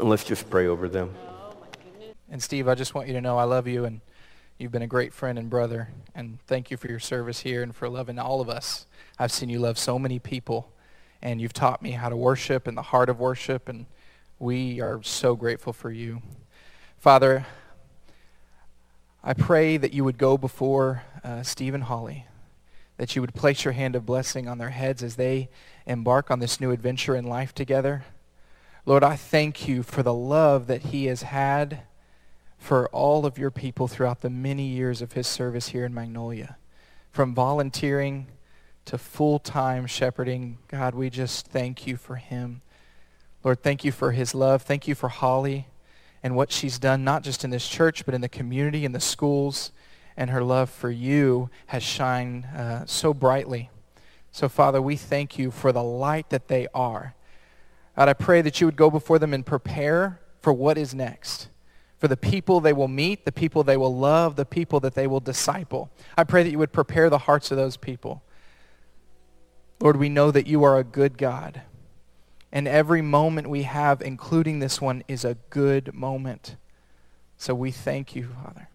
And 0.00 0.08
let's 0.08 0.24
just 0.24 0.50
pray 0.50 0.66
over 0.66 0.88
them. 0.88 1.14
And 2.28 2.42
Steve, 2.42 2.66
I 2.66 2.74
just 2.74 2.94
want 2.94 3.06
you 3.06 3.14
to 3.14 3.20
know 3.20 3.38
I 3.38 3.44
love 3.44 3.68
you 3.68 3.84
and 3.84 4.00
You've 4.62 4.70
been 4.70 4.80
a 4.80 4.86
great 4.86 5.12
friend 5.12 5.40
and 5.40 5.50
brother, 5.50 5.88
and 6.14 6.38
thank 6.46 6.70
you 6.70 6.76
for 6.76 6.86
your 6.86 7.00
service 7.00 7.40
here 7.40 7.64
and 7.64 7.74
for 7.74 7.88
loving 7.88 8.16
all 8.20 8.40
of 8.40 8.48
us. 8.48 8.86
I've 9.18 9.32
seen 9.32 9.48
you 9.48 9.58
love 9.58 9.76
so 9.76 9.98
many 9.98 10.20
people, 10.20 10.70
and 11.20 11.40
you've 11.40 11.52
taught 11.52 11.82
me 11.82 11.90
how 11.90 12.08
to 12.08 12.16
worship 12.16 12.68
and 12.68 12.78
the 12.78 12.82
heart 12.82 13.08
of 13.08 13.18
worship, 13.18 13.68
and 13.68 13.86
we 14.38 14.80
are 14.80 15.02
so 15.02 15.34
grateful 15.34 15.72
for 15.72 15.90
you. 15.90 16.22
Father, 16.96 17.44
I 19.24 19.34
pray 19.34 19.78
that 19.78 19.92
you 19.92 20.04
would 20.04 20.16
go 20.16 20.38
before 20.38 21.02
uh, 21.24 21.42
and 21.58 21.82
Holly, 21.82 22.26
that 22.98 23.16
you 23.16 23.20
would 23.20 23.34
place 23.34 23.64
your 23.64 23.72
hand 23.72 23.96
of 23.96 24.06
blessing 24.06 24.46
on 24.46 24.58
their 24.58 24.70
heads 24.70 25.02
as 25.02 25.16
they 25.16 25.48
embark 25.86 26.30
on 26.30 26.38
this 26.38 26.60
new 26.60 26.70
adventure 26.70 27.16
in 27.16 27.24
life 27.24 27.52
together. 27.52 28.04
Lord, 28.86 29.02
I 29.02 29.16
thank 29.16 29.66
you 29.66 29.82
for 29.82 30.04
the 30.04 30.14
love 30.14 30.68
that 30.68 30.82
he 30.82 31.06
has 31.06 31.22
had 31.22 31.82
for 32.62 32.88
all 32.90 33.26
of 33.26 33.38
your 33.38 33.50
people 33.50 33.88
throughout 33.88 34.20
the 34.20 34.30
many 34.30 34.62
years 34.62 35.02
of 35.02 35.14
his 35.14 35.26
service 35.26 35.70
here 35.70 35.84
in 35.84 35.92
Magnolia. 35.92 36.56
From 37.10 37.34
volunteering 37.34 38.28
to 38.84 38.96
full-time 38.96 39.88
shepherding, 39.88 40.58
God, 40.68 40.94
we 40.94 41.10
just 41.10 41.48
thank 41.48 41.88
you 41.88 41.96
for 41.96 42.14
him. 42.14 42.62
Lord, 43.42 43.64
thank 43.64 43.84
you 43.84 43.90
for 43.90 44.12
his 44.12 44.32
love. 44.32 44.62
Thank 44.62 44.86
you 44.86 44.94
for 44.94 45.08
Holly 45.08 45.66
and 46.22 46.36
what 46.36 46.52
she's 46.52 46.78
done, 46.78 47.02
not 47.02 47.24
just 47.24 47.42
in 47.42 47.50
this 47.50 47.66
church, 47.66 48.06
but 48.06 48.14
in 48.14 48.20
the 48.20 48.28
community, 48.28 48.84
in 48.84 48.92
the 48.92 49.00
schools. 49.00 49.72
And 50.16 50.30
her 50.30 50.44
love 50.44 50.70
for 50.70 50.90
you 50.90 51.50
has 51.66 51.82
shined 51.82 52.46
uh, 52.56 52.86
so 52.86 53.12
brightly. 53.12 53.70
So, 54.30 54.48
Father, 54.48 54.80
we 54.80 54.94
thank 54.94 55.36
you 55.36 55.50
for 55.50 55.72
the 55.72 55.82
light 55.82 56.30
that 56.30 56.46
they 56.46 56.68
are. 56.72 57.16
God, 57.96 58.08
I 58.08 58.12
pray 58.12 58.40
that 58.40 58.60
you 58.60 58.68
would 58.68 58.76
go 58.76 58.88
before 58.88 59.18
them 59.18 59.34
and 59.34 59.44
prepare 59.44 60.20
for 60.40 60.52
what 60.52 60.78
is 60.78 60.94
next 60.94 61.48
for 62.02 62.08
the 62.08 62.16
people 62.16 62.58
they 62.58 62.72
will 62.72 62.88
meet, 62.88 63.24
the 63.24 63.30
people 63.30 63.62
they 63.62 63.76
will 63.76 63.96
love, 63.96 64.34
the 64.34 64.44
people 64.44 64.80
that 64.80 64.96
they 64.96 65.06
will 65.06 65.20
disciple. 65.20 65.88
I 66.18 66.24
pray 66.24 66.42
that 66.42 66.50
you 66.50 66.58
would 66.58 66.72
prepare 66.72 67.08
the 67.08 67.18
hearts 67.18 67.52
of 67.52 67.56
those 67.56 67.76
people. 67.76 68.24
Lord, 69.78 69.94
we 69.94 70.08
know 70.08 70.32
that 70.32 70.48
you 70.48 70.64
are 70.64 70.76
a 70.76 70.82
good 70.82 71.16
God. 71.16 71.62
And 72.50 72.66
every 72.66 73.02
moment 73.02 73.48
we 73.48 73.62
have, 73.62 74.02
including 74.02 74.58
this 74.58 74.80
one, 74.80 75.04
is 75.06 75.24
a 75.24 75.36
good 75.50 75.94
moment. 75.94 76.56
So 77.36 77.54
we 77.54 77.70
thank 77.70 78.16
you, 78.16 78.30
Father. 78.42 78.68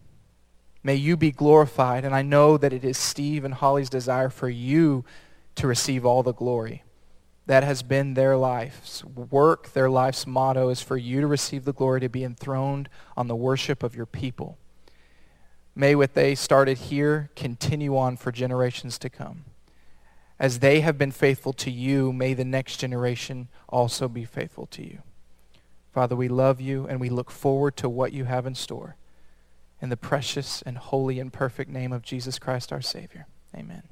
May 0.82 0.96
you 0.96 1.18
be 1.18 1.32
glorified. 1.32 2.06
And 2.06 2.16
I 2.16 2.22
know 2.22 2.56
that 2.56 2.72
it 2.72 2.86
is 2.86 2.98
Steve 2.98 3.44
and 3.44 3.56
Holly's 3.56 3.90
desire 3.90 4.30
for 4.30 4.48
you 4.48 5.04
to 5.56 5.68
receive 5.68 6.06
all 6.06 6.24
the 6.24 6.34
glory 6.34 6.84
that 7.48 7.64
has 7.64 7.82
been 7.82 8.14
their 8.14 8.38
life's 8.38 9.04
work, 9.06 9.72
their 9.72 9.90
life's 9.90 10.28
motto 10.28 10.70
is 10.70 10.82
for 10.82 10.98
you 10.98 11.22
to 11.22 11.28
receive 11.28 11.64
the 11.64 11.74
glory, 11.74 12.02
to 12.02 12.10
be 12.10 12.24
enthroned 12.24 12.90
on 13.16 13.28
the 13.28 13.36
worship 13.36 13.84
of 13.84 13.96
your 13.96 14.06
people. 14.06 14.58
May 15.74 15.96
what 15.96 16.14
they 16.14 16.36
started 16.36 16.78
here 16.78 17.30
continue 17.36 17.98
on 17.98 18.18
for 18.18 18.32
generations 18.32 18.98
to 19.00 19.10
come. 19.10 19.46
As 20.40 20.60
they 20.60 20.82
have 20.82 20.98
been 20.98 21.12
faithful 21.12 21.54
to 21.54 21.72
you, 21.72 22.12
may 22.12 22.34
the 22.34 22.46
next 22.46 22.78
generation 22.78 23.48
also 23.70 24.08
be 24.08 24.26
faithful 24.26 24.68
to 24.68 24.84
you. 24.84 25.00
Father, 25.94 26.16
we 26.16 26.28
love 26.28 26.60
you 26.60 26.86
and 26.86 27.00
we 27.00 27.10
look 27.10 27.32
forward 27.32 27.78
to 27.78 27.90
what 27.90 28.12
you 28.14 28.26
have 28.26 28.46
in 28.46 28.56
store. 28.56 28.98
In 29.82 29.90
the 29.90 29.98
precious 29.98 30.62
and 30.64 30.78
holy 30.78 31.20
and 31.20 31.32
perfect 31.32 31.72
name 31.72 31.94
of 31.94 32.02
Jesus 32.02 32.40
Christ 32.40 32.74
our 32.74 32.82
Savior. 32.82 33.26
Amen. 33.56 33.84